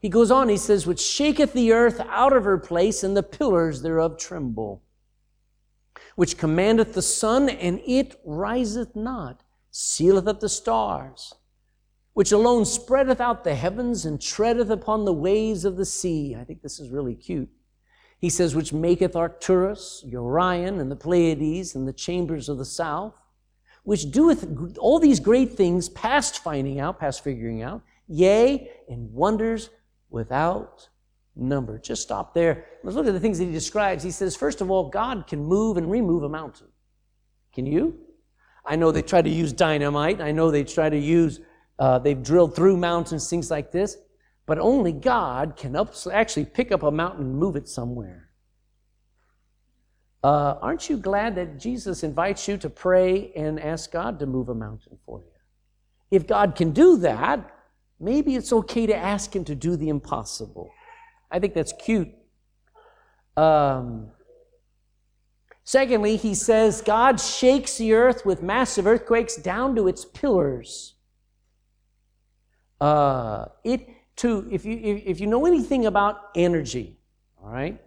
He 0.00 0.08
goes 0.08 0.30
on, 0.30 0.48
he 0.48 0.56
says, 0.56 0.86
which 0.86 1.00
shaketh 1.00 1.52
the 1.52 1.72
earth 1.72 2.00
out 2.00 2.32
of 2.32 2.44
her 2.44 2.58
place, 2.58 3.04
and 3.04 3.16
the 3.16 3.22
pillars 3.22 3.82
thereof 3.82 4.18
tremble. 4.18 4.82
Which 6.16 6.38
commandeth 6.38 6.94
the 6.94 7.02
sun, 7.02 7.48
and 7.48 7.80
it 7.86 8.20
riseth 8.24 8.96
not, 8.96 9.42
sealeth 9.70 10.26
up 10.26 10.40
the 10.40 10.48
stars 10.48 11.34
which 12.12 12.32
alone 12.32 12.64
spreadeth 12.64 13.20
out 13.20 13.44
the 13.44 13.54
heavens 13.54 14.04
and 14.04 14.20
treadeth 14.20 14.70
upon 14.70 15.04
the 15.04 15.12
waves 15.12 15.64
of 15.64 15.76
the 15.76 15.84
sea. 15.84 16.36
I 16.38 16.44
think 16.44 16.62
this 16.62 16.80
is 16.80 16.90
really 16.90 17.14
cute. 17.14 17.48
He 18.18 18.28
says, 18.28 18.54
which 18.54 18.72
maketh 18.72 19.16
Arcturus, 19.16 20.04
Orion, 20.12 20.80
and 20.80 20.90
the 20.90 20.96
Pleiades, 20.96 21.74
and 21.74 21.88
the 21.88 21.92
chambers 21.92 22.48
of 22.48 22.58
the 22.58 22.64
south, 22.64 23.14
which 23.84 24.10
doeth 24.10 24.76
all 24.78 24.98
these 24.98 25.20
great 25.20 25.54
things 25.54 25.88
past 25.88 26.42
finding 26.42 26.80
out, 26.80 27.00
past 27.00 27.24
figuring 27.24 27.62
out, 27.62 27.80
yea, 28.06 28.70
and 28.88 29.10
wonders 29.12 29.70
without 30.10 30.88
number. 31.34 31.78
Just 31.78 32.02
stop 32.02 32.34
there. 32.34 32.66
Let's 32.82 32.96
look 32.96 33.06
at 33.06 33.12
the 33.12 33.20
things 33.20 33.38
that 33.38 33.46
he 33.46 33.52
describes. 33.52 34.02
He 34.02 34.10
says, 34.10 34.36
first 34.36 34.60
of 34.60 34.70
all, 34.70 34.88
God 34.90 35.26
can 35.26 35.42
move 35.44 35.76
and 35.76 35.90
remove 35.90 36.24
a 36.24 36.28
mountain. 36.28 36.68
Can 37.52 37.66
you? 37.66 37.98
I 38.64 38.76
know 38.76 38.92
they 38.92 39.02
try 39.02 39.22
to 39.22 39.30
use 39.30 39.52
dynamite. 39.52 40.20
I 40.20 40.32
know 40.32 40.50
they 40.50 40.64
try 40.64 40.90
to 40.90 40.98
use 40.98 41.40
uh, 41.80 41.98
they've 41.98 42.22
drilled 42.22 42.54
through 42.54 42.76
mountains, 42.76 43.28
things 43.28 43.50
like 43.50 43.72
this. 43.72 43.96
But 44.46 44.58
only 44.58 44.92
God 44.92 45.56
can 45.56 45.74
up, 45.74 45.94
actually 46.12 46.44
pick 46.44 46.70
up 46.70 46.82
a 46.82 46.90
mountain 46.90 47.24
and 47.24 47.36
move 47.36 47.56
it 47.56 47.68
somewhere. 47.68 48.28
Uh, 50.22 50.56
aren't 50.60 50.90
you 50.90 50.98
glad 50.98 51.34
that 51.36 51.58
Jesus 51.58 52.02
invites 52.02 52.46
you 52.46 52.58
to 52.58 52.68
pray 52.68 53.32
and 53.34 53.58
ask 53.58 53.90
God 53.90 54.18
to 54.18 54.26
move 54.26 54.50
a 54.50 54.54
mountain 54.54 54.98
for 55.06 55.20
you? 55.20 55.30
If 56.10 56.26
God 56.26 56.54
can 56.54 56.72
do 56.72 56.98
that, 56.98 57.50
maybe 58.00 58.34
it's 58.34 58.52
okay 58.52 58.86
to 58.86 58.96
ask 58.96 59.34
Him 59.34 59.44
to 59.44 59.54
do 59.54 59.76
the 59.76 59.88
impossible. 59.88 60.72
I 61.30 61.38
think 61.38 61.54
that's 61.54 61.72
cute. 61.72 62.08
Um, 63.36 64.08
secondly, 65.64 66.16
he 66.16 66.34
says 66.34 66.82
God 66.82 67.20
shakes 67.20 67.78
the 67.78 67.92
earth 67.92 68.26
with 68.26 68.42
massive 68.42 68.86
earthquakes 68.86 69.36
down 69.36 69.76
to 69.76 69.86
its 69.86 70.04
pillars. 70.04 70.94
Uh, 72.80 73.46
it 73.62 73.88
to 74.16 74.48
if 74.50 74.64
you 74.64 75.02
if 75.04 75.20
you 75.20 75.26
know 75.26 75.46
anything 75.46 75.86
about 75.86 76.16
energy, 76.34 76.98
all 77.42 77.50
right, 77.50 77.80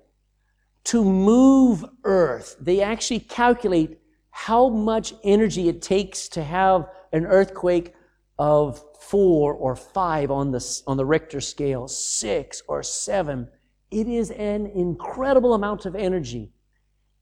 to 0.86 1.04
move 1.04 1.86
Earth, 2.04 2.56
they 2.60 2.82
actually 2.82 3.20
calculate 3.20 4.00
how 4.32 4.70
much 4.70 5.14
energy 5.24 5.70
it 5.70 5.82
takes 5.82 6.28
to 6.30 6.44
have 6.44 6.88
an 7.12 7.26
earthquake 7.26 7.94
of 8.40 8.84
four 9.00 9.54
or 9.54 9.76
five 9.76 10.32
on 10.32 10.52
the 10.52 10.82
on 10.88 10.98
the 10.98 11.06
Richter 11.06 11.42
scale, 11.42 11.88
six 11.88 12.62
or 12.68 12.84
seven. 12.84 13.48
It 13.92 14.08
is 14.08 14.32
an 14.32 14.68
incredible 14.68 15.54
amount 15.54 15.86
of 15.86 15.96
energy. 15.96 16.52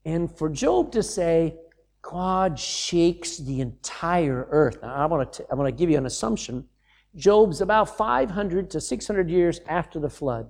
And 0.06 0.36
for 0.36 0.50
Job 0.50 0.92
to 0.94 1.04
say, 1.04 1.56
God 2.02 2.58
shakes 2.58 3.38
the 3.38 3.62
entire 3.62 4.48
earth. 4.50 4.78
Now, 4.82 4.96
I 4.96 5.06
want 5.06 5.34
to, 5.34 5.46
I 5.52 5.56
want 5.56 5.68
to 5.68 5.72
give 5.72 5.90
you 5.90 5.98
an 5.98 6.06
assumption 6.06 6.68
Job's 7.16 7.60
about 7.62 7.98
500 7.98 8.70
to 8.72 8.82
600 8.82 9.30
years 9.30 9.60
after 9.68 10.00
the 10.00 10.10
flood. 10.10 10.50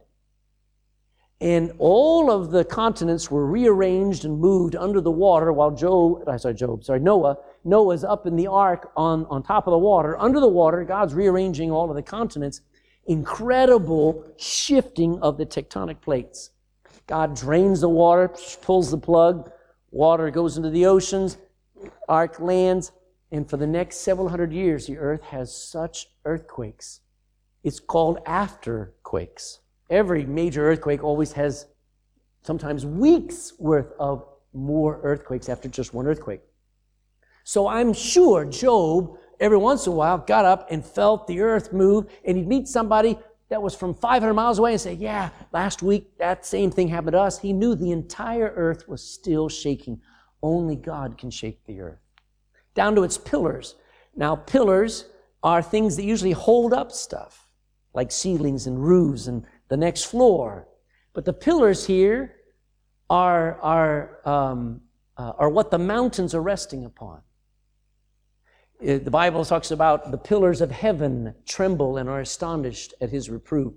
And 1.42 1.74
all 1.80 2.30
of 2.30 2.52
the 2.52 2.64
continents 2.64 3.32
were 3.32 3.48
rearranged 3.48 4.26
and 4.26 4.40
moved 4.40 4.76
under 4.76 5.02
the 5.02 5.10
water 5.10 5.52
while 5.52 5.72
Job, 5.72 6.24
sorry, 6.40 6.54
Job, 6.54 6.84
sorry, 6.84 7.00
Noah, 7.00 7.40
Noah's 7.64 8.04
up 8.04 8.28
in 8.28 8.36
the 8.36 8.46
ark 8.46 8.92
on, 8.96 9.26
on 9.26 9.42
top 9.42 9.66
of 9.66 9.72
the 9.72 9.80
water. 9.80 10.16
Under 10.20 10.40
the 10.40 10.48
water, 10.48 10.84
God's 10.84 11.16
rearranging 11.16 11.72
all 11.72 11.90
of 11.90 11.96
the 11.96 12.04
continents. 12.04 12.62
Incredible 13.08 14.24
shifting 14.38 15.18
of 15.24 15.40
the 15.40 15.46
tectonic 15.48 16.00
plates. 16.00 16.52
God 17.08 17.36
drains 17.36 17.82
the 17.82 17.90
water, 17.90 18.32
pulls 18.62 18.92
the 18.92 18.98
plug, 19.00 19.52
water 19.90 20.30
goes 20.30 20.58
into 20.58 20.70
the 20.70 20.86
oceans, 20.86 21.40
ark 22.08 22.40
lands, 22.40 22.92
and 23.32 23.50
for 23.50 23.58
the 23.58 23.66
next 23.66 24.02
several 24.02 24.30
hundred 24.30 24.54
years, 24.54 24.86
the 24.86 24.98
earth 24.98 25.24
has 25.24 25.56
such 25.56 26.06
earthquakes. 26.24 27.00
It's 27.64 27.80
called 27.80 28.24
afterquakes. 28.26 29.61
Every 29.92 30.26
major 30.26 30.68
earthquake 30.68 31.04
always 31.04 31.34
has 31.34 31.68
sometimes 32.42 32.86
weeks 32.86 33.54
worth 33.60 33.92
of 34.00 34.26
more 34.54 35.00
earthquakes 35.04 35.50
after 35.50 35.70
just 35.70 35.94
one 35.94 36.08
earthquake. 36.08 36.42
So 37.44 37.68
I'm 37.68 37.94
sure 37.94 38.46
Job, 38.46 39.18
every 39.40 39.58
once 39.58 39.86
in 39.86 39.94
a 39.94 39.96
while, 39.96 40.18
got 40.18 40.46
up 40.46 40.72
and 40.72 40.84
felt 40.84 41.28
the 41.28 41.42
earth 41.42 41.72
move, 41.74 42.08
and 42.26 42.38
he'd 42.38 42.48
meet 42.48 42.68
somebody 42.68 43.18
that 43.50 43.62
was 43.62 43.76
from 43.76 43.94
500 43.94 44.34
miles 44.34 44.58
away 44.58 44.72
and 44.72 44.82
say, 44.82 44.94
Yeah, 44.94 45.30
last 45.52 45.84
week 45.84 46.18
that 46.18 46.46
same 46.46 46.72
thing 46.72 46.88
happened 46.88 47.14
to 47.14 47.20
us. 47.20 47.38
He 47.38 47.54
knew 47.54 47.76
the 47.76 47.92
entire 47.92 48.54
earth 48.56 48.88
was 48.88 49.04
still 49.04 49.50
shaking. 49.50 50.02
Only 50.42 50.76
God 50.76 51.18
can 51.18 51.30
shake 51.30 51.64
the 51.66 51.82
earth 51.82 52.00
down 52.74 52.96
to 52.96 53.04
its 53.04 53.18
pillars. 53.18 53.76
Now, 54.16 54.36
pillars 54.36 55.06
are 55.44 55.62
things 55.62 55.96
that 55.96 56.04
usually 56.04 56.32
hold 56.32 56.74
up 56.74 56.92
stuff, 56.92 57.48
like 57.94 58.12
ceilings 58.12 58.68
and 58.68 58.82
roofs 58.84 59.28
and 59.28 59.46
the 59.72 59.78
next 59.78 60.04
floor. 60.04 60.68
But 61.14 61.24
the 61.24 61.32
pillars 61.32 61.88
here 61.88 62.36
are, 63.10 63.58
are, 63.62 64.20
um, 64.26 64.82
uh, 65.18 65.32
are 65.38 65.50
what 65.50 65.72
the 65.72 65.80
mountains 65.80 66.36
are 66.36 66.42
resting 66.42 66.84
upon. 66.84 67.22
Uh, 68.82 68.98
the 68.98 69.10
Bible 69.10 69.46
talks 69.46 69.72
about 69.72 70.12
the 70.12 70.18
pillars 70.18 70.60
of 70.60 70.72
heaven 70.72 71.34
tremble 71.48 71.96
and 71.96 72.10
are 72.10 72.20
astonished 72.20 72.94
at 73.00 73.12
his 73.12 73.30
reproof. 73.30 73.72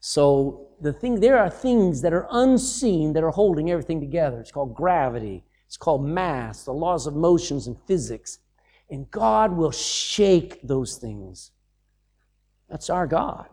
So 0.00 0.68
the 0.82 0.92
thing, 0.92 1.18
there 1.18 1.38
are 1.38 1.48
things 1.48 2.02
that 2.02 2.12
are 2.12 2.28
unseen 2.30 3.14
that 3.14 3.24
are 3.24 3.30
holding 3.30 3.70
everything 3.70 4.00
together. 4.00 4.40
It's 4.40 4.52
called 4.52 4.74
gravity. 4.74 5.44
It's 5.66 5.78
called 5.78 6.04
mass, 6.04 6.64
the 6.64 6.74
laws 6.74 7.06
of 7.06 7.16
motions 7.16 7.68
and 7.68 7.76
physics. 7.86 8.38
And 8.90 9.10
God 9.10 9.56
will 9.56 9.70
shake 9.72 10.60
those 10.62 10.96
things. 10.96 11.52
That's 12.68 12.90
our 12.90 13.06
God. 13.06 13.48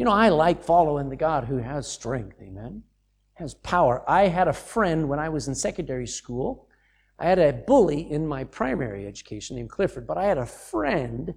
You 0.00 0.06
know, 0.06 0.12
I 0.12 0.30
like 0.30 0.64
following 0.64 1.10
the 1.10 1.16
God 1.16 1.44
who 1.44 1.58
has 1.58 1.86
strength, 1.86 2.40
amen? 2.40 2.84
Has 3.34 3.52
power. 3.52 4.02
I 4.08 4.28
had 4.28 4.48
a 4.48 4.52
friend 4.54 5.10
when 5.10 5.18
I 5.18 5.28
was 5.28 5.46
in 5.46 5.54
secondary 5.54 6.06
school. 6.06 6.70
I 7.18 7.26
had 7.26 7.38
a 7.38 7.52
bully 7.52 8.10
in 8.10 8.26
my 8.26 8.44
primary 8.44 9.06
education 9.06 9.56
named 9.56 9.68
Clifford, 9.68 10.06
but 10.06 10.16
I 10.16 10.24
had 10.24 10.38
a 10.38 10.46
friend 10.46 11.34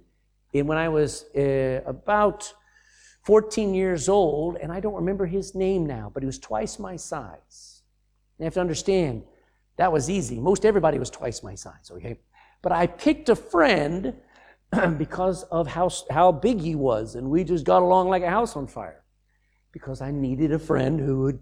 in 0.54 0.66
when 0.66 0.78
I 0.78 0.88
was 0.88 1.26
uh, 1.36 1.82
about 1.84 2.54
14 3.24 3.74
years 3.74 4.08
old, 4.08 4.56
and 4.56 4.72
I 4.72 4.80
don't 4.80 4.94
remember 4.94 5.26
his 5.26 5.54
name 5.54 5.84
now, 5.84 6.10
but 6.14 6.22
he 6.22 6.26
was 6.26 6.38
twice 6.38 6.78
my 6.78 6.96
size. 6.96 7.82
You 8.38 8.46
have 8.46 8.54
to 8.54 8.62
understand, 8.62 9.24
that 9.76 9.92
was 9.92 10.08
easy. 10.08 10.40
Most 10.40 10.64
everybody 10.64 10.98
was 10.98 11.10
twice 11.10 11.42
my 11.42 11.54
size, 11.54 11.90
okay? 11.90 12.18
But 12.62 12.72
I 12.72 12.86
picked 12.86 13.28
a 13.28 13.36
friend 13.36 14.14
because 14.98 15.42
of 15.44 15.66
how, 15.66 15.90
how 16.10 16.32
big 16.32 16.60
he 16.60 16.74
was, 16.74 17.14
and 17.14 17.30
we 17.30 17.44
just 17.44 17.64
got 17.64 17.82
along 17.82 18.08
like 18.08 18.22
a 18.22 18.30
house 18.30 18.56
on 18.56 18.66
fire 18.66 19.02
because 19.72 20.00
I 20.00 20.10
needed 20.10 20.52
a 20.52 20.58
friend 20.58 21.00
who 21.00 21.22
would 21.22 21.40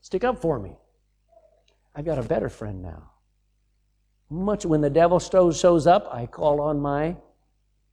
stick 0.00 0.24
up 0.24 0.40
for 0.40 0.58
me. 0.58 0.76
I've 1.94 2.04
got 2.04 2.18
a 2.18 2.22
better 2.22 2.48
friend 2.48 2.82
now. 2.82 3.10
Much 4.30 4.66
when 4.66 4.80
the 4.80 4.90
devil 4.90 5.18
shows 5.18 5.86
up, 5.86 6.08
I 6.12 6.26
call 6.26 6.60
on 6.60 6.80
my 6.80 7.16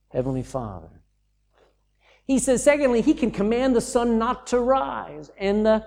Heavenly 0.10 0.44
Father. 0.44 0.90
He 2.26 2.40
says, 2.40 2.64
secondly, 2.64 3.02
he 3.02 3.14
can 3.14 3.32
command 3.32 3.76
the 3.76 3.82
sun 3.82 4.18
not 4.18 4.48
to 4.48 4.60
rise, 4.60 5.32
and 5.38 5.66
the 5.66 5.86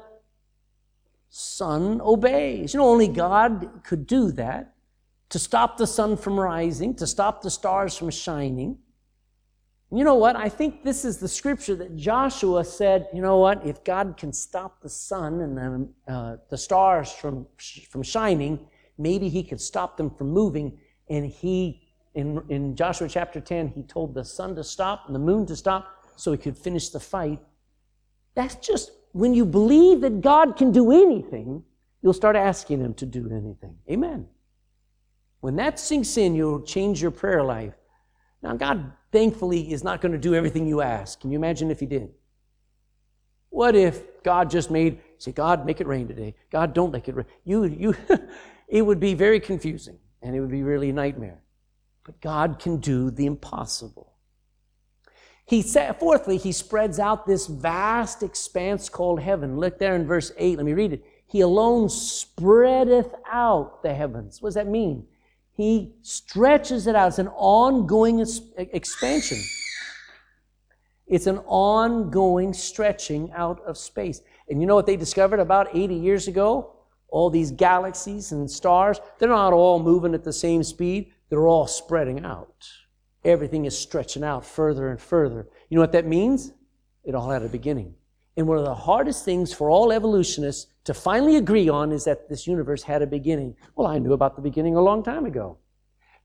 sun 1.30 2.00
obeys. 2.02 2.74
You 2.74 2.80
know, 2.80 2.88
only 2.88 3.09
God 3.09 3.82
could 3.85 4.06
do 4.06 4.32
that 4.32 4.75
to 5.28 5.38
stop 5.38 5.76
the 5.76 5.86
sun 5.86 6.16
from 6.16 6.38
rising, 6.38 6.94
to 6.94 7.06
stop 7.06 7.42
the 7.42 7.50
stars 7.50 7.96
from 7.96 8.10
shining. 8.10 8.78
You 9.92 10.04
know 10.04 10.16
what? 10.16 10.36
I 10.36 10.48
think 10.48 10.82
this 10.82 11.04
is 11.04 11.18
the 11.18 11.28
scripture 11.28 11.76
that 11.76 11.96
Joshua 11.96 12.64
said, 12.64 13.08
you 13.14 13.22
know 13.22 13.38
what? 13.38 13.64
If 13.64 13.84
God 13.84 14.16
can 14.16 14.32
stop 14.32 14.80
the 14.80 14.88
sun 14.88 15.40
and 15.40 15.56
the, 15.56 16.12
uh, 16.12 16.36
the 16.50 16.58
stars 16.58 17.12
from, 17.12 17.46
from 17.88 18.02
shining, 18.02 18.58
maybe 18.98 19.28
he 19.28 19.42
could 19.42 19.60
stop 19.60 19.96
them 19.96 20.10
from 20.10 20.30
moving. 20.30 20.78
And 21.08 21.26
he, 21.26 21.88
in, 22.14 22.42
in 22.48 22.74
Joshua 22.74 23.08
chapter 23.08 23.40
10, 23.40 23.68
he 23.68 23.82
told 23.82 24.14
the 24.14 24.24
sun 24.24 24.56
to 24.56 24.64
stop 24.64 25.04
and 25.06 25.14
the 25.14 25.20
moon 25.20 25.46
to 25.46 25.56
stop 25.56 26.04
so 26.16 26.32
he 26.32 26.38
could 26.38 26.58
finish 26.58 26.88
the 26.88 27.00
fight. 27.00 27.40
That's 28.34 28.56
just 28.56 28.90
when 29.12 29.34
you 29.34 29.44
believe 29.44 30.00
that 30.00 30.20
God 30.20 30.56
can 30.56 30.72
do 30.72 30.90
anything, 30.90 31.62
you'll 32.02 32.12
start 32.12 32.36
asking 32.36 32.80
him 32.80 32.92
to 32.94 33.06
do 33.06 33.30
anything. 33.30 33.76
Amen. 33.90 34.26
When 35.46 35.54
that 35.54 35.78
sinks 35.78 36.16
in, 36.16 36.35
you'll 36.35 36.62
change 36.62 37.00
your 37.00 37.12
prayer 37.12 37.40
life. 37.40 37.74
Now, 38.42 38.56
God 38.56 38.90
thankfully 39.12 39.72
is 39.72 39.85
not 39.85 40.00
going 40.00 40.11
to 40.11 40.18
do 40.18 40.35
everything 40.35 40.66
you 40.66 40.80
ask. 40.80 41.20
Can 41.20 41.30
you 41.30 41.38
imagine 41.38 41.70
if 41.70 41.78
He 41.78 41.87
did? 41.87 42.09
What 43.50 43.76
if 43.76 44.24
God 44.24 44.50
just 44.50 44.72
made, 44.72 44.98
say, 45.18 45.30
God, 45.30 45.64
make 45.64 45.80
it 45.80 45.87
rain 45.87 46.09
today. 46.09 46.35
God, 46.50 46.74
don't 46.74 46.90
make 46.90 47.09
it 47.09 47.14
rain. 47.14 47.26
You, 47.44 47.62
you, 47.62 47.96
it 48.68 48.82
would 48.82 48.98
be 48.98 49.14
very 49.14 49.38
confusing 49.38 50.00
and 50.20 50.35
it 50.35 50.40
would 50.40 50.50
be 50.50 50.64
really 50.64 50.90
a 50.90 50.92
nightmare. 50.92 51.40
But 52.02 52.20
God 52.20 52.59
can 52.59 52.78
do 52.78 53.12
the 53.12 53.26
impossible. 53.26 54.14
He 55.44 55.62
said, 55.62 56.00
fourthly, 56.00 56.38
he 56.38 56.50
spreads 56.50 56.98
out 56.98 57.24
this 57.24 57.46
vast 57.46 58.24
expanse 58.24 58.88
called 58.88 59.20
heaven. 59.20 59.59
Look 59.59 59.78
there 59.78 59.94
in 59.94 60.09
verse 60.09 60.32
8. 60.37 60.56
Let 60.56 60.66
me 60.66 60.72
read 60.72 60.94
it. 60.94 61.04
He 61.28 61.42
alone 61.42 61.88
spreadeth 61.88 63.14
out 63.30 63.85
the 63.85 63.94
heavens. 63.94 64.42
What 64.42 64.48
does 64.48 64.54
that 64.56 64.66
mean? 64.66 65.06
He 65.56 65.94
stretches 66.02 66.86
it 66.86 66.94
out. 66.94 67.08
It's 67.08 67.18
an 67.18 67.28
ongoing 67.28 68.24
expansion. 68.58 69.38
It's 71.06 71.26
an 71.26 71.38
ongoing 71.46 72.52
stretching 72.52 73.32
out 73.32 73.62
of 73.64 73.78
space. 73.78 74.20
And 74.48 74.60
you 74.60 74.66
know 74.66 74.74
what 74.74 74.86
they 74.86 74.96
discovered 74.96 75.40
about 75.40 75.74
80 75.74 75.94
years 75.94 76.28
ago? 76.28 76.72
All 77.08 77.30
these 77.30 77.52
galaxies 77.52 78.32
and 78.32 78.50
stars, 78.50 79.00
they're 79.18 79.28
not 79.28 79.52
all 79.52 79.78
moving 79.78 80.12
at 80.12 80.24
the 80.24 80.32
same 80.32 80.62
speed. 80.62 81.12
They're 81.30 81.46
all 81.46 81.66
spreading 81.66 82.24
out. 82.24 82.68
Everything 83.24 83.64
is 83.64 83.78
stretching 83.78 84.24
out 84.24 84.44
further 84.44 84.90
and 84.90 85.00
further. 85.00 85.48
You 85.70 85.76
know 85.76 85.80
what 85.80 85.92
that 85.92 86.06
means? 86.06 86.52
It 87.02 87.14
all 87.14 87.30
had 87.30 87.42
a 87.42 87.48
beginning. 87.48 87.94
And 88.37 88.46
one 88.46 88.59
of 88.59 88.64
the 88.64 88.75
hardest 88.75 89.25
things 89.25 89.53
for 89.53 89.70
all 89.70 89.92
evolutionists 89.92 90.66
to 90.85 90.92
finally 90.92 91.37
agree 91.37 91.68
on 91.68 91.90
is 91.90 92.05
that 92.05 92.29
this 92.29 92.46
universe 92.46 92.83
had 92.83 93.01
a 93.01 93.07
beginning. 93.07 93.57
Well, 93.75 93.87
I 93.87 93.99
knew 93.99 94.12
about 94.12 94.37
the 94.37 94.42
beginning 94.42 94.77
a 94.77 94.81
long 94.81 95.03
time 95.03 95.25
ago. 95.25 95.57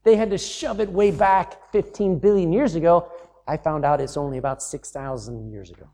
They 0.04 0.15
had 0.15 0.30
to 0.32 0.38
shove 0.38 0.82
it 0.82 0.89
way 0.89 1.12
back 1.12 1.71
15 1.71 2.19
billion 2.19 2.52
years 2.52 2.76
ago. 2.76 3.10
I 3.47 3.58
found 3.58 3.86
out 3.86 4.02
it's 4.02 4.17
only 4.17 4.38
about 4.38 4.62
6,000 4.62 5.52
years 5.52 5.71
ago. 5.71 5.88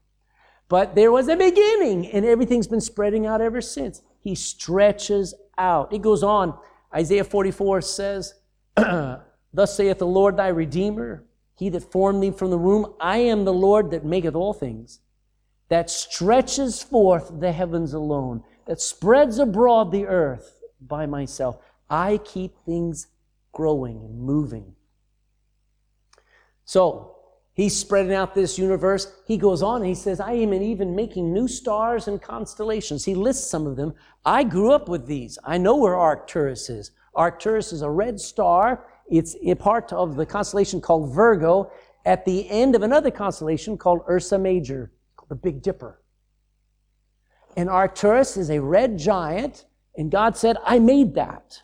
But 0.70 0.96
there 0.96 1.12
was 1.12 1.28
a 1.28 1.36
beginning, 1.36 2.08
and 2.08 2.26
everything's 2.26 2.68
been 2.68 2.82
spreading 2.82 3.26
out 3.26 3.40
ever 3.40 3.62
since. 3.62 4.02
He 4.20 4.36
stretches 4.36 5.34
out. 5.58 5.94
It 5.94 6.02
goes 6.02 6.24
on. 6.24 6.58
Isaiah 6.94 7.24
44 7.24 7.82
says, 7.82 8.34
Thus 8.76 9.76
saith 9.76 10.00
the 10.00 10.08
Lord 10.08 10.38
thy 10.38 10.50
Redeemer, 10.50 11.24
he 11.56 11.70
that 11.70 11.92
formed 11.92 12.22
thee 12.22 12.32
from 12.32 12.50
the 12.50 12.58
womb. 12.58 12.94
I 13.00 13.18
am 13.18 13.46
the 13.46 13.54
Lord 13.54 13.92
that 13.92 14.04
maketh 14.04 14.36
all 14.36 14.54
things 14.54 15.00
that 15.70 15.90
stretches 15.90 16.82
forth 16.82 17.40
the 17.40 17.52
heavens 17.52 17.94
alone, 17.94 18.44
that 18.66 18.82
spreads 18.82 19.40
abroad 19.40 19.92
the 19.92 20.06
earth 20.06 20.62
by 20.82 21.06
myself. 21.06 21.58
I 21.90 22.20
keep 22.20 22.56
things 22.66 23.08
growing 23.52 23.98
and 23.98 24.20
moving. 24.20 24.76
So, 26.66 27.16
he's 27.54 27.76
spreading 27.76 28.14
out 28.14 28.36
this 28.36 28.58
universe. 28.58 29.12
He 29.26 29.38
goes 29.38 29.62
on 29.62 29.84
he 29.84 29.96
says, 29.96 30.20
I 30.20 30.34
am 30.34 30.54
even 30.54 30.96
making 30.96 31.34
new 31.34 31.48
stars 31.48 32.08
and 32.08 32.22
constellations. 32.22 33.06
He 33.06 33.16
lists 33.16 33.50
some 33.50 33.66
of 33.66 33.76
them. 33.78 33.94
I 34.26 34.44
grew 34.44 34.72
up 34.72 34.90
with 34.90 35.08
these. 35.08 35.40
I 35.44 35.58
know 35.58 35.78
where 35.78 35.96
Arcturus 35.96 36.70
is. 36.70 36.92
Arcturus 37.16 37.74
is 37.74 37.82
a 37.82 37.90
red 37.90 38.20
star. 38.20 38.86
It's 39.10 39.36
a 39.42 39.56
part 39.56 39.92
of 39.94 40.16
the 40.18 40.26
constellation 40.26 40.82
called 40.82 41.16
Virgo 41.16 41.72
at 42.06 42.26
the 42.26 42.50
end 42.50 42.76
of 42.76 42.84
another 42.84 43.12
constellation 43.12 43.78
called 43.78 44.02
Ursa 44.10 44.38
Major 44.38 44.92
the 45.30 45.36
Big 45.36 45.62
Dipper. 45.62 46.02
And 47.56 47.70
Arcturus 47.70 48.38
is 48.38 48.50
a 48.50 48.62
red 48.62 48.98
giant, 48.98 49.66
and 49.98 50.12
God 50.12 50.38
said, 50.38 50.58
I 50.64 50.80
made 50.80 51.16
that. 51.16 51.62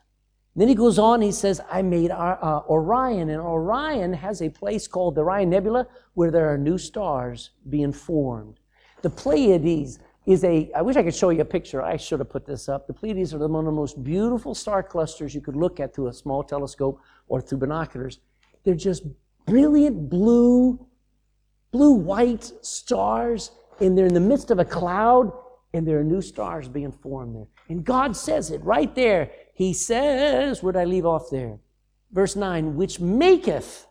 Then 0.55 0.67
he 0.67 0.75
goes 0.75 0.99
on, 0.99 1.21
he 1.21 1.31
says, 1.31 1.61
I 1.71 1.81
made 1.81 2.11
uh, 2.11 2.61
Orion, 2.69 3.29
and 3.29 3.41
Orion 3.41 4.13
has 4.13 4.41
a 4.41 4.49
place 4.49 4.87
called 4.87 5.15
the 5.15 5.21
Orion 5.21 5.49
Nebula 5.49 5.87
where 6.13 6.29
there 6.29 6.51
are 6.51 6.57
new 6.57 6.77
stars 6.77 7.51
being 7.69 7.91
formed. 7.91 8.59
The 9.01 9.09
Pleiades 9.09 9.99
is 10.25 10.43
a, 10.43 10.71
I 10.73 10.81
wish 10.81 10.95
I 10.95 11.03
could 11.03 11.15
show 11.15 11.31
you 11.31 11.41
a 11.41 11.45
picture. 11.45 11.81
I 11.81 11.97
should 11.97 12.19
have 12.19 12.29
put 12.29 12.45
this 12.45 12.69
up. 12.69 12.85
The 12.87 12.93
Pleiades 12.93 13.33
are 13.33 13.39
one 13.39 13.59
of 13.59 13.65
the 13.65 13.71
most 13.71 14.03
beautiful 14.03 14.53
star 14.53 14.83
clusters 14.83 15.33
you 15.33 15.41
could 15.41 15.55
look 15.55 15.79
at 15.79 15.93
through 15.93 16.07
a 16.07 16.13
small 16.13 16.43
telescope 16.43 17.01
or 17.27 17.41
through 17.41 17.57
binoculars. 17.57 18.19
They're 18.63 18.75
just 18.75 19.03
brilliant 19.45 20.09
blue 20.09 20.87
blue 21.73 21.91
white 21.91 22.49
stars, 22.61 23.51
and 23.81 23.97
they're 23.97 24.05
in 24.05 24.13
the 24.13 24.19
midst 24.21 24.51
of 24.51 24.59
a 24.59 24.65
cloud, 24.65 25.33
and 25.73 25.85
there 25.85 25.99
are 25.99 26.03
new 26.03 26.21
stars 26.21 26.69
being 26.69 26.91
formed 26.91 27.35
there. 27.35 27.47
And 27.67 27.83
God 27.83 28.15
says 28.15 28.51
it 28.51 28.63
right 28.63 28.93
there. 28.95 29.31
He 29.55 29.73
says, 29.73 30.63
where 30.63 30.71
did 30.71 30.79
I 30.79 30.85
leave 30.85 31.05
off 31.05 31.29
there? 31.29 31.59
Verse 32.11 32.35
9, 32.35 32.75
which 32.75 32.99
maketh, 32.99 33.87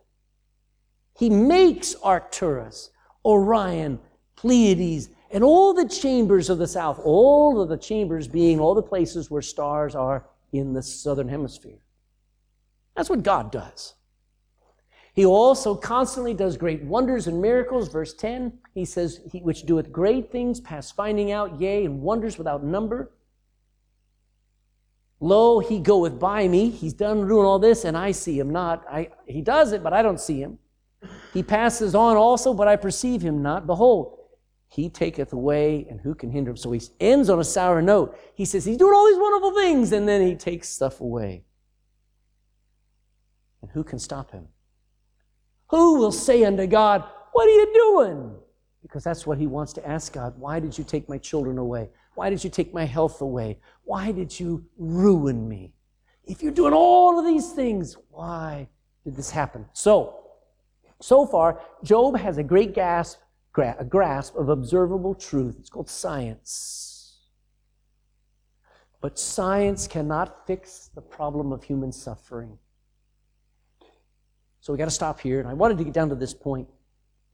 he 1.19 1.29
makes 1.29 1.95
Arcturus, 2.03 2.91
Orion, 3.25 3.99
Pleiades, 4.37 5.11
and 5.33 5.43
all 5.43 5.75
the 5.75 5.89
chambers 5.89 6.51
of 6.51 6.59
the 6.59 6.67
south, 6.67 7.01
all 7.03 7.61
of 7.61 7.69
the 7.69 7.77
chambers 7.77 8.29
being 8.29 8.61
all 8.61 8.75
the 8.75 8.83
places 8.83 9.31
where 9.31 9.43
stars 9.43 9.95
are 9.95 10.25
in 10.53 10.73
the 10.73 10.83
southern 10.83 11.29
hemisphere. 11.29 11.79
That's 12.95 13.11
what 13.11 13.23
God 13.23 13.51
does. 13.51 13.95
He 15.15 15.27
also 15.27 15.75
constantly 15.75 16.33
does 16.33 16.57
great 16.57 16.83
wonders 16.85 17.27
and 17.27 17.41
miracles. 17.41 17.89
Verse 17.89 18.15
10, 18.15 18.59
he 18.75 18.85
says, 18.85 19.21
he, 19.31 19.41
which 19.41 19.67
doeth 19.67 19.93
great 19.93 20.33
things 20.33 20.61
past 20.61 20.97
finding 20.97 21.31
out, 21.33 21.61
yea, 21.61 21.85
and 21.85 22.01
wonders 22.01 22.39
without 22.39 22.65
number. 22.65 23.13
Lo, 25.21 25.61
he 25.61 25.79
goeth 25.79 26.19
by 26.19 26.49
me. 26.49 26.71
He's 26.71 26.95
done 26.95 27.29
doing 27.29 27.47
all 27.47 27.59
this, 27.59 27.85
and 27.85 27.97
I 27.97 28.11
see 28.11 28.39
him 28.39 28.51
not. 28.51 28.85
I, 28.91 29.11
he 29.27 29.43
does 29.43 29.73
it, 29.73 29.83
but 29.83 29.93
I 29.93 30.03
don't 30.03 30.19
see 30.19 30.41
him. 30.41 30.59
He 31.33 31.43
passes 31.43 31.95
on 31.95 32.17
also, 32.17 32.55
but 32.55 32.67
I 32.67 32.77
perceive 32.77 33.23
him 33.23 33.43
not. 33.43 33.67
Behold, 33.67 34.19
he 34.69 34.89
taketh 34.89 35.33
away, 35.33 35.87
and 35.91 36.01
who 36.01 36.15
can 36.15 36.31
hinder 36.31 36.53
him? 36.53 36.57
So 36.57 36.73
he 36.73 36.81
ends 36.99 37.29
on 37.29 37.39
a 37.39 37.45
sour 37.45 37.83
note. 37.83 38.19
He 38.35 38.47
says, 38.47 38.65
He's 38.65 38.79
doing 38.79 38.95
all 38.95 39.07
these 39.07 39.19
wonderful 39.19 39.55
things, 39.55 39.93
and 39.93 40.09
then 40.09 40.27
he 40.27 40.35
takes 40.35 40.71
stuff 40.71 41.01
away. 41.01 41.45
And 43.61 43.71
who 43.71 43.85
can 43.85 43.99
stop 43.99 44.31
him? 44.31 44.49
Who 45.73 45.99
will 45.99 46.13
say 46.13 46.45
unto 46.45 46.67
God, 46.67 47.03
What 47.33 47.49
are 47.49 47.51
you 47.51 47.73
doing? 47.75 48.35
Because 48.83 49.03
that's 49.03 49.27
what 49.27 49.39
he 49.39 49.47
wants 49.47 49.73
to 49.73 49.89
ask 49.89 50.13
God. 50.13 50.35
Why 50.39 50.61
did 50.61 50.77
you 50.77 50.85
take 50.85 51.09
my 51.09 51.17
children 51.17 51.57
away? 51.57 51.89
Why 52.15 52.29
did 52.29 52.45
you 52.45 52.51
take 52.51 52.75
my 52.75 52.85
health 52.85 53.23
away? 53.23 53.59
Why 53.85 54.13
did 54.13 54.39
you 54.39 54.67
ruin 54.77 55.49
me? 55.49 55.73
If 56.25 56.43
you're 56.43 56.53
doing 56.53 56.75
all 56.75 57.19
of 57.19 57.25
these 57.25 57.53
things, 57.53 57.97
why 58.11 58.69
did 59.05 59.17
this 59.17 59.31
happen? 59.31 59.65
So, 59.73 60.21
so 61.01 61.25
far, 61.25 61.61
Job 61.83 62.19
has 62.19 62.37
a 62.37 62.43
great 62.43 62.75
grasp, 62.75 63.21
a 63.57 63.85
grasp 63.85 64.37
of 64.37 64.51
observable 64.51 65.15
truth. 65.15 65.57
It's 65.59 65.71
called 65.71 65.89
science. 65.89 67.19
But 69.01 69.19
science 69.19 69.87
cannot 69.87 70.47
fix 70.47 70.91
the 70.95 71.01
problem 71.01 71.51
of 71.51 71.65
human 71.65 71.93
suffering. 71.93 72.59
So 74.63 74.73
we 74.73 74.79
got 74.79 74.85
to 74.85 74.93
stop 74.93 75.21
here. 75.21 75.41
And 75.41 75.49
I 75.49 75.55
wanted 75.55 75.77
to 75.79 75.85
get 75.85 75.93
down 75.93 76.09
to 76.11 76.15
this 76.15 76.33
point 76.33 76.69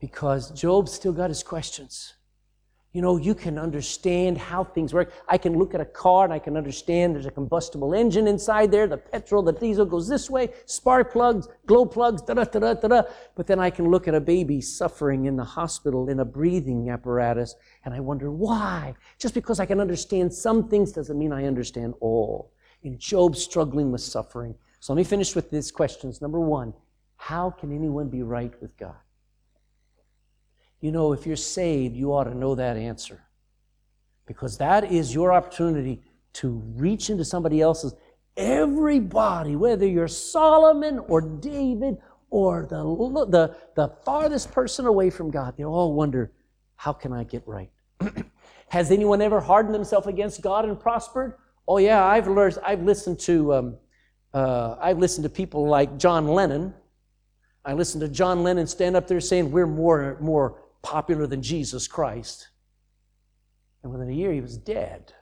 because 0.00 0.50
Job 0.50 0.88
still 0.88 1.12
got 1.12 1.28
his 1.28 1.42
questions. 1.42 2.14
You 2.94 3.02
know, 3.02 3.18
you 3.18 3.34
can 3.34 3.58
understand 3.58 4.38
how 4.38 4.64
things 4.64 4.94
work. 4.94 5.12
I 5.28 5.36
can 5.36 5.58
look 5.58 5.74
at 5.74 5.80
a 5.82 5.84
car 5.84 6.24
and 6.24 6.32
I 6.32 6.38
can 6.38 6.56
understand 6.56 7.14
there's 7.14 7.26
a 7.26 7.30
combustible 7.30 7.92
engine 7.92 8.26
inside 8.26 8.72
there. 8.72 8.86
The 8.86 8.96
petrol, 8.96 9.42
the 9.42 9.52
diesel 9.52 9.84
goes 9.84 10.08
this 10.08 10.30
way, 10.30 10.48
spark 10.64 11.12
plugs, 11.12 11.48
glow 11.66 11.84
plugs, 11.84 12.22
da 12.22 12.32
da 12.32 12.44
da 12.44 12.72
da 12.72 12.88
da. 12.88 13.02
But 13.36 13.46
then 13.46 13.60
I 13.60 13.68
can 13.68 13.90
look 13.90 14.08
at 14.08 14.14
a 14.14 14.20
baby 14.20 14.62
suffering 14.62 15.26
in 15.26 15.36
the 15.36 15.44
hospital 15.44 16.08
in 16.08 16.20
a 16.20 16.24
breathing 16.24 16.88
apparatus 16.88 17.56
and 17.84 17.92
I 17.92 18.00
wonder 18.00 18.32
why. 18.32 18.94
Just 19.18 19.34
because 19.34 19.60
I 19.60 19.66
can 19.66 19.80
understand 19.80 20.32
some 20.32 20.66
things 20.70 20.92
doesn't 20.92 21.18
mean 21.18 21.34
I 21.34 21.44
understand 21.44 21.92
all. 22.00 22.52
In 22.84 22.98
Job 22.98 23.36
struggling 23.36 23.92
with 23.92 24.00
suffering. 24.00 24.54
So 24.80 24.94
let 24.94 24.96
me 24.96 25.04
finish 25.04 25.36
with 25.36 25.50
these 25.50 25.70
questions. 25.70 26.22
Number 26.22 26.40
one, 26.40 26.72
how 27.18 27.50
can 27.50 27.74
anyone 27.74 28.08
be 28.08 28.22
right 28.22 28.52
with 28.62 28.76
God? 28.78 28.96
You 30.80 30.92
know, 30.92 31.12
if 31.12 31.26
you're 31.26 31.36
saved, 31.36 31.94
you 31.94 32.14
ought 32.14 32.24
to 32.24 32.34
know 32.34 32.54
that 32.54 32.76
answer. 32.76 33.20
Because 34.24 34.56
that 34.58 34.90
is 34.90 35.12
your 35.12 35.32
opportunity 35.32 36.00
to 36.34 36.62
reach 36.76 37.10
into 37.10 37.24
somebody 37.24 37.60
else's. 37.60 37.94
Everybody, 38.36 39.56
whether 39.56 39.86
you're 39.86 40.08
Solomon 40.08 41.00
or 41.00 41.20
David 41.20 41.98
or 42.30 42.66
the, 42.66 42.76
the, 43.28 43.56
the 43.74 43.88
farthest 44.04 44.52
person 44.52 44.86
away 44.86 45.10
from 45.10 45.30
God, 45.30 45.56
they 45.56 45.64
all 45.64 45.92
wonder, 45.94 46.32
how 46.76 46.92
can 46.92 47.12
I 47.12 47.24
get 47.24 47.42
right? 47.46 47.70
Has 48.68 48.90
anyone 48.92 49.20
ever 49.20 49.40
hardened 49.40 49.74
themselves 49.74 50.06
against 50.06 50.40
God 50.40 50.64
and 50.64 50.78
prospered? 50.78 51.34
Oh 51.66 51.78
yeah, 51.78 52.04
I've 52.04 52.28
learned. 52.28 52.58
I've 52.64 52.82
listened 52.82 53.18
to 53.20 53.54
um, 53.54 53.76
uh, 54.32 54.76
I've 54.80 54.98
listened 54.98 55.24
to 55.24 55.28
people 55.28 55.66
like 55.66 55.98
John 55.98 56.28
Lennon. 56.28 56.74
I 57.64 57.72
listened 57.74 58.00
to 58.00 58.08
John 58.08 58.42
Lennon 58.42 58.66
stand 58.66 58.96
up 58.96 59.06
there 59.06 59.20
saying 59.20 59.50
we're 59.50 59.66
more 59.66 60.16
more 60.20 60.62
popular 60.82 61.26
than 61.26 61.42
Jesus 61.42 61.86
Christ, 61.88 62.48
and 63.82 63.92
within 63.92 64.08
a 64.08 64.14
year 64.14 64.32
he 64.32 64.40
was 64.40 64.56
dead. 64.56 65.12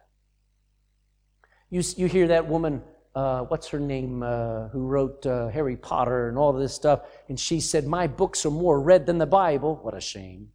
You 1.70 1.82
you 1.96 2.06
hear 2.06 2.28
that 2.28 2.46
woman. 2.46 2.82
Uh, 3.14 3.44
what's 3.44 3.68
her 3.68 3.80
name? 3.80 4.22
Uh, 4.22 4.68
who 4.68 4.86
wrote 4.86 5.24
uh, 5.24 5.48
Harry 5.48 5.76
Potter 5.76 6.28
and 6.28 6.36
all 6.36 6.52
this 6.52 6.74
stuff? 6.74 7.00
And 7.28 7.40
she 7.40 7.60
said, 7.60 7.86
"My 7.86 8.06
books 8.06 8.44
are 8.44 8.50
more 8.50 8.80
read 8.80 9.06
than 9.06 9.18
the 9.18 9.26
Bible." 9.26 9.80
What 9.82 9.94
a 9.94 10.00
shame. 10.00 10.50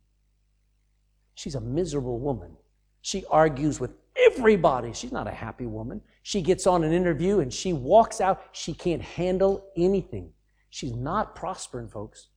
She's 1.33 1.55
a 1.55 1.61
miserable 1.61 2.19
woman. 2.19 2.55
She 3.01 3.25
argues 3.29 3.79
with 3.79 3.91
everybody. 4.15 4.93
She's 4.93 5.11
not 5.11 5.27
a 5.27 5.31
happy 5.31 5.65
woman. 5.65 6.01
She 6.23 6.41
gets 6.41 6.67
on 6.67 6.83
an 6.83 6.93
interview 6.93 7.39
and 7.39 7.51
she 7.51 7.73
walks 7.73 8.21
out. 8.21 8.43
She 8.51 8.73
can't 8.73 9.01
handle 9.01 9.65
anything. 9.75 10.31
She's 10.71 10.95
not 10.95 11.35
prospering, 11.35 11.89
folks. 11.89 12.29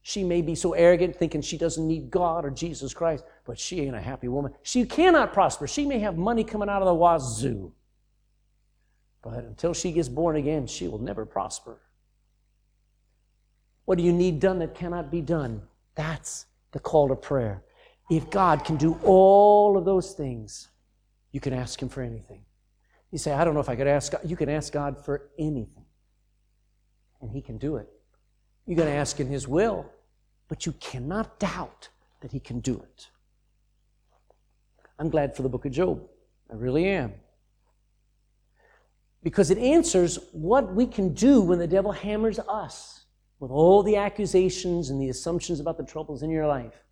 She 0.00 0.24
may 0.24 0.40
be 0.40 0.54
so 0.54 0.72
arrogant, 0.72 1.14
thinking 1.14 1.42
she 1.42 1.58
doesn't 1.58 1.86
need 1.86 2.10
God 2.10 2.46
or 2.46 2.50
Jesus 2.50 2.94
Christ, 2.94 3.24
but 3.44 3.58
she 3.58 3.82
ain't 3.82 3.94
a 3.94 4.00
happy 4.00 4.28
woman. 4.28 4.54
She 4.62 4.86
cannot 4.86 5.34
prosper. 5.34 5.66
She 5.66 5.84
may 5.84 5.98
have 5.98 6.16
money 6.16 6.42
coming 6.42 6.70
out 6.70 6.80
of 6.80 6.86
the 6.86 6.94
wazoo. 6.94 7.72
But 9.22 9.44
until 9.44 9.74
she 9.74 9.92
gets 9.92 10.08
born 10.08 10.36
again, 10.36 10.66
she 10.66 10.88
will 10.88 10.98
never 10.98 11.26
prosper. 11.26 11.78
What 13.84 13.98
do 13.98 14.04
you 14.04 14.12
need 14.12 14.40
done 14.40 14.58
that 14.60 14.74
cannot 14.74 15.10
be 15.10 15.20
done? 15.20 15.62
That's 15.94 16.46
the 16.72 16.80
call 16.80 17.08
to 17.08 17.16
prayer. 17.16 17.62
If 18.10 18.30
God 18.30 18.64
can 18.64 18.76
do 18.76 18.98
all 19.04 19.76
of 19.76 19.84
those 19.84 20.12
things, 20.12 20.68
you 21.30 21.40
can 21.40 21.52
ask 21.52 21.80
Him 21.80 21.88
for 21.88 22.02
anything. 22.02 22.44
You 23.10 23.18
say, 23.18 23.32
I 23.32 23.44
don't 23.44 23.54
know 23.54 23.60
if 23.60 23.68
I 23.68 23.76
could 23.76 23.86
ask 23.86 24.12
God. 24.12 24.22
You 24.24 24.36
can 24.36 24.48
ask 24.48 24.72
God 24.72 25.04
for 25.04 25.30
anything, 25.38 25.81
and 27.22 27.30
He 27.30 27.40
can 27.40 27.56
do 27.56 27.76
it. 27.76 27.88
You're 28.66 28.76
going 28.76 28.88
to 28.88 28.94
ask 28.94 29.18
in 29.20 29.28
His 29.28 29.48
will, 29.48 29.86
but 30.48 30.66
you 30.66 30.72
cannot 30.72 31.38
doubt 31.38 31.88
that 32.20 32.32
He 32.32 32.40
can 32.40 32.60
do 32.60 32.74
it. 32.74 33.08
I'm 34.98 35.08
glad 35.08 35.34
for 35.34 35.42
the 35.42 35.48
book 35.48 35.64
of 35.64 35.72
Job. 35.72 36.02
I 36.50 36.54
really 36.54 36.86
am. 36.86 37.14
Because 39.22 39.50
it 39.50 39.58
answers 39.58 40.18
what 40.32 40.74
we 40.74 40.86
can 40.86 41.14
do 41.14 41.40
when 41.40 41.58
the 41.58 41.66
devil 41.66 41.92
hammers 41.92 42.38
us 42.40 43.04
with 43.38 43.50
all 43.50 43.82
the 43.82 43.96
accusations 43.96 44.90
and 44.90 45.00
the 45.00 45.08
assumptions 45.08 45.60
about 45.60 45.76
the 45.76 45.84
troubles 45.84 46.22
in 46.22 46.30
your 46.30 46.46
life. 46.46 46.84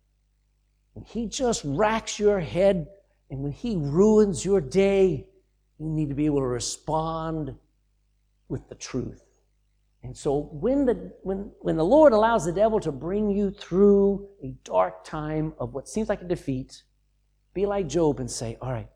When 0.93 1.05
he 1.05 1.27
just 1.27 1.61
racks 1.63 2.19
your 2.19 2.39
head 2.39 2.87
and 3.29 3.39
when 3.39 3.51
he 3.51 3.77
ruins 3.77 4.43
your 4.43 4.59
day, 4.59 5.27
you 5.79 5.87
need 5.87 6.09
to 6.09 6.15
be 6.15 6.25
able 6.25 6.39
to 6.39 6.47
respond 6.47 7.55
with 8.49 8.67
the 8.67 8.75
truth. 8.75 9.23
And 10.03 10.17
so 10.17 10.49
when 10.51 10.85
the, 10.85 11.13
when, 11.21 11.51
when 11.59 11.77
the 11.77 11.85
Lord 11.85 12.11
allows 12.13 12.45
the 12.45 12.51
devil 12.51 12.79
to 12.79 12.91
bring 12.91 13.29
you 13.29 13.51
through 13.51 14.27
a 14.43 14.55
dark 14.63 15.03
time 15.03 15.53
of 15.59 15.73
what 15.73 15.87
seems 15.87 16.09
like 16.09 16.21
a 16.21 16.25
defeat, 16.25 16.83
be 17.53 17.65
like 17.65 17.87
Job 17.87 18.19
and 18.19 18.29
say, 18.29 18.57
All 18.61 18.71
right, 18.71 18.89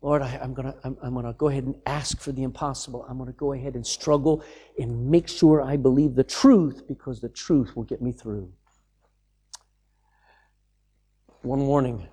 Lord, 0.00 0.22
I, 0.22 0.36
am 0.42 0.52
going 0.52 0.72
to 0.72 0.78
I'm, 0.82 0.96
I'm 1.02 1.14
gonna 1.14 1.32
go 1.32 1.48
ahead 1.48 1.64
and 1.64 1.76
ask 1.86 2.20
for 2.20 2.32
the 2.32 2.42
impossible. 2.42 3.06
I'm 3.08 3.18
going 3.18 3.28
to 3.32 3.36
go 3.36 3.52
ahead 3.52 3.74
and 3.74 3.86
struggle 3.86 4.42
and 4.78 5.10
make 5.10 5.28
sure 5.28 5.62
I 5.62 5.76
believe 5.76 6.14
the 6.14 6.24
truth 6.24 6.88
because 6.88 7.20
the 7.20 7.28
truth 7.28 7.76
will 7.76 7.84
get 7.84 8.02
me 8.02 8.12
through. 8.12 8.52
One 11.42 11.66
warning 11.66 12.08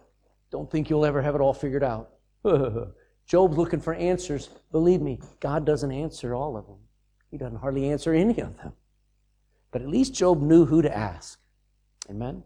don't 0.51 0.69
think 0.69 0.87
you'll 0.87 1.03
ever 1.03 1.19
have 1.19 1.33
it 1.33 1.41
all 1.41 1.53
figured 1.53 1.83
out. 1.83 2.11
Job's 3.25 3.57
looking 3.57 3.81
for 3.81 3.95
answers. 3.95 4.51
Believe 4.71 5.01
me, 5.01 5.19
God 5.39 5.65
doesn't 5.65 5.91
answer 5.91 6.35
all 6.35 6.55
of 6.55 6.67
them, 6.67 6.77
He 7.33 7.39
doesn't 7.39 7.61
hardly 7.61 7.89
answer 7.89 8.13
any 8.13 8.39
of 8.41 8.57
them. 8.57 8.73
But 9.71 9.81
at 9.81 9.87
least 9.87 10.13
Job 10.13 10.39
knew 10.39 10.65
who 10.65 10.83
to 10.83 10.95
ask. 10.95 11.39
Amen? 12.07 12.43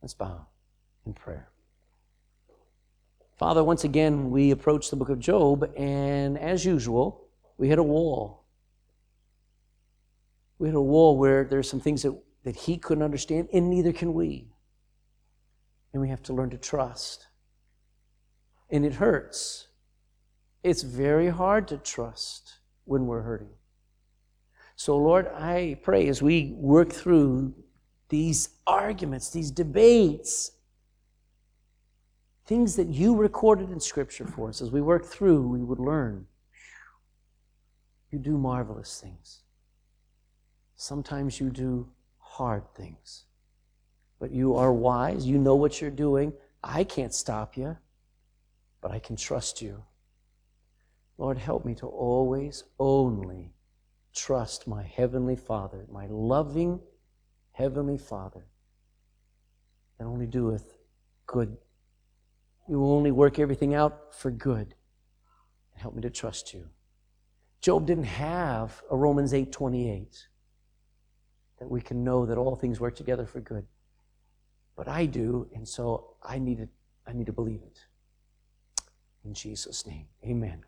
Let's 0.00 0.14
bow 0.14 0.46
in 1.04 1.12
prayer. 1.12 1.48
Father, 3.36 3.64
once 3.64 3.82
again, 3.82 4.30
we 4.30 4.52
approach 4.52 4.90
the 4.90 4.96
book 4.96 5.08
of 5.08 5.18
Job, 5.18 5.68
and 5.76 6.38
as 6.38 6.64
usual, 6.64 7.26
we 7.58 7.66
hit 7.66 7.80
a 7.80 7.82
wall. 7.82 8.44
We 10.60 10.68
hit 10.68 10.76
a 10.76 10.80
wall 10.80 11.18
where 11.18 11.42
there's 11.42 11.68
some 11.68 11.80
things 11.80 12.02
that, 12.02 12.16
that 12.44 12.54
he 12.54 12.76
couldn't 12.76 13.02
understand, 13.02 13.48
and 13.52 13.70
neither 13.70 13.92
can 13.92 14.14
we. 14.14 14.52
And 15.92 16.00
we 16.00 16.10
have 16.10 16.22
to 16.22 16.32
learn 16.32 16.50
to 16.50 16.58
trust. 16.58 17.26
And 18.70 18.86
it 18.86 18.94
hurts. 18.94 19.66
It's 20.62 20.82
very 20.82 21.30
hard 21.30 21.66
to 21.66 21.76
trust 21.76 22.60
when 22.84 23.06
we're 23.06 23.22
hurting. 23.22 23.48
So, 24.76 24.96
Lord, 24.96 25.28
I 25.28 25.78
pray 25.82 26.08
as 26.08 26.20
we 26.20 26.52
work 26.56 26.92
through 26.92 27.54
these 28.08 28.50
arguments, 28.66 29.30
these 29.30 29.50
debates, 29.50 30.52
things 32.46 32.76
that 32.76 32.88
you 32.88 33.16
recorded 33.16 33.70
in 33.70 33.80
Scripture 33.80 34.26
for 34.26 34.48
us, 34.48 34.60
as 34.60 34.70
we 34.70 34.80
work 34.80 35.04
through, 35.04 35.48
we 35.48 35.62
would 35.62 35.78
learn. 35.78 36.26
You 38.10 38.18
do 38.18 38.36
marvelous 38.36 39.00
things. 39.00 39.42
Sometimes 40.76 41.40
you 41.40 41.50
do 41.50 41.88
hard 42.18 42.62
things. 42.74 43.24
But 44.18 44.30
you 44.30 44.54
are 44.56 44.72
wise. 44.72 45.26
You 45.26 45.38
know 45.38 45.54
what 45.54 45.80
you're 45.80 45.90
doing. 45.90 46.32
I 46.62 46.84
can't 46.84 47.14
stop 47.14 47.56
you, 47.56 47.76
but 48.80 48.90
I 48.90 48.98
can 48.98 49.16
trust 49.16 49.62
you. 49.62 49.82
Lord, 51.16 51.38
help 51.38 51.64
me 51.64 51.74
to 51.76 51.86
always 51.86 52.64
only 52.78 53.53
trust 54.14 54.66
my 54.66 54.82
Heavenly 54.82 55.36
Father, 55.36 55.86
my 55.90 56.06
loving 56.06 56.80
Heavenly 57.52 57.98
Father, 57.98 58.46
that 59.98 60.04
only 60.04 60.26
doeth 60.26 60.76
good. 61.26 61.56
You 62.68 62.78
will 62.78 62.92
only 62.92 63.10
work 63.10 63.38
everything 63.38 63.74
out 63.74 64.14
for 64.14 64.30
good. 64.30 64.74
Help 65.74 65.94
me 65.94 66.02
to 66.02 66.10
trust 66.10 66.54
you. 66.54 66.68
Job 67.60 67.86
didn't 67.86 68.04
have 68.04 68.82
a 68.90 68.96
Romans 68.96 69.34
8 69.34 69.50
28 69.50 70.28
that 71.58 71.70
we 71.70 71.80
can 71.80 72.04
know 72.04 72.26
that 72.26 72.38
all 72.38 72.56
things 72.56 72.80
work 72.80 72.96
together 72.96 73.26
for 73.26 73.40
good. 73.40 73.66
But 74.76 74.88
I 74.88 75.06
do, 75.06 75.48
and 75.54 75.66
so 75.66 76.16
I 76.22 76.38
need 76.38 76.58
to, 76.58 76.68
I 77.06 77.12
need 77.12 77.26
to 77.26 77.32
believe 77.32 77.62
it. 77.62 77.78
In 79.24 79.34
Jesus' 79.34 79.86
name, 79.86 80.06
amen. 80.24 80.62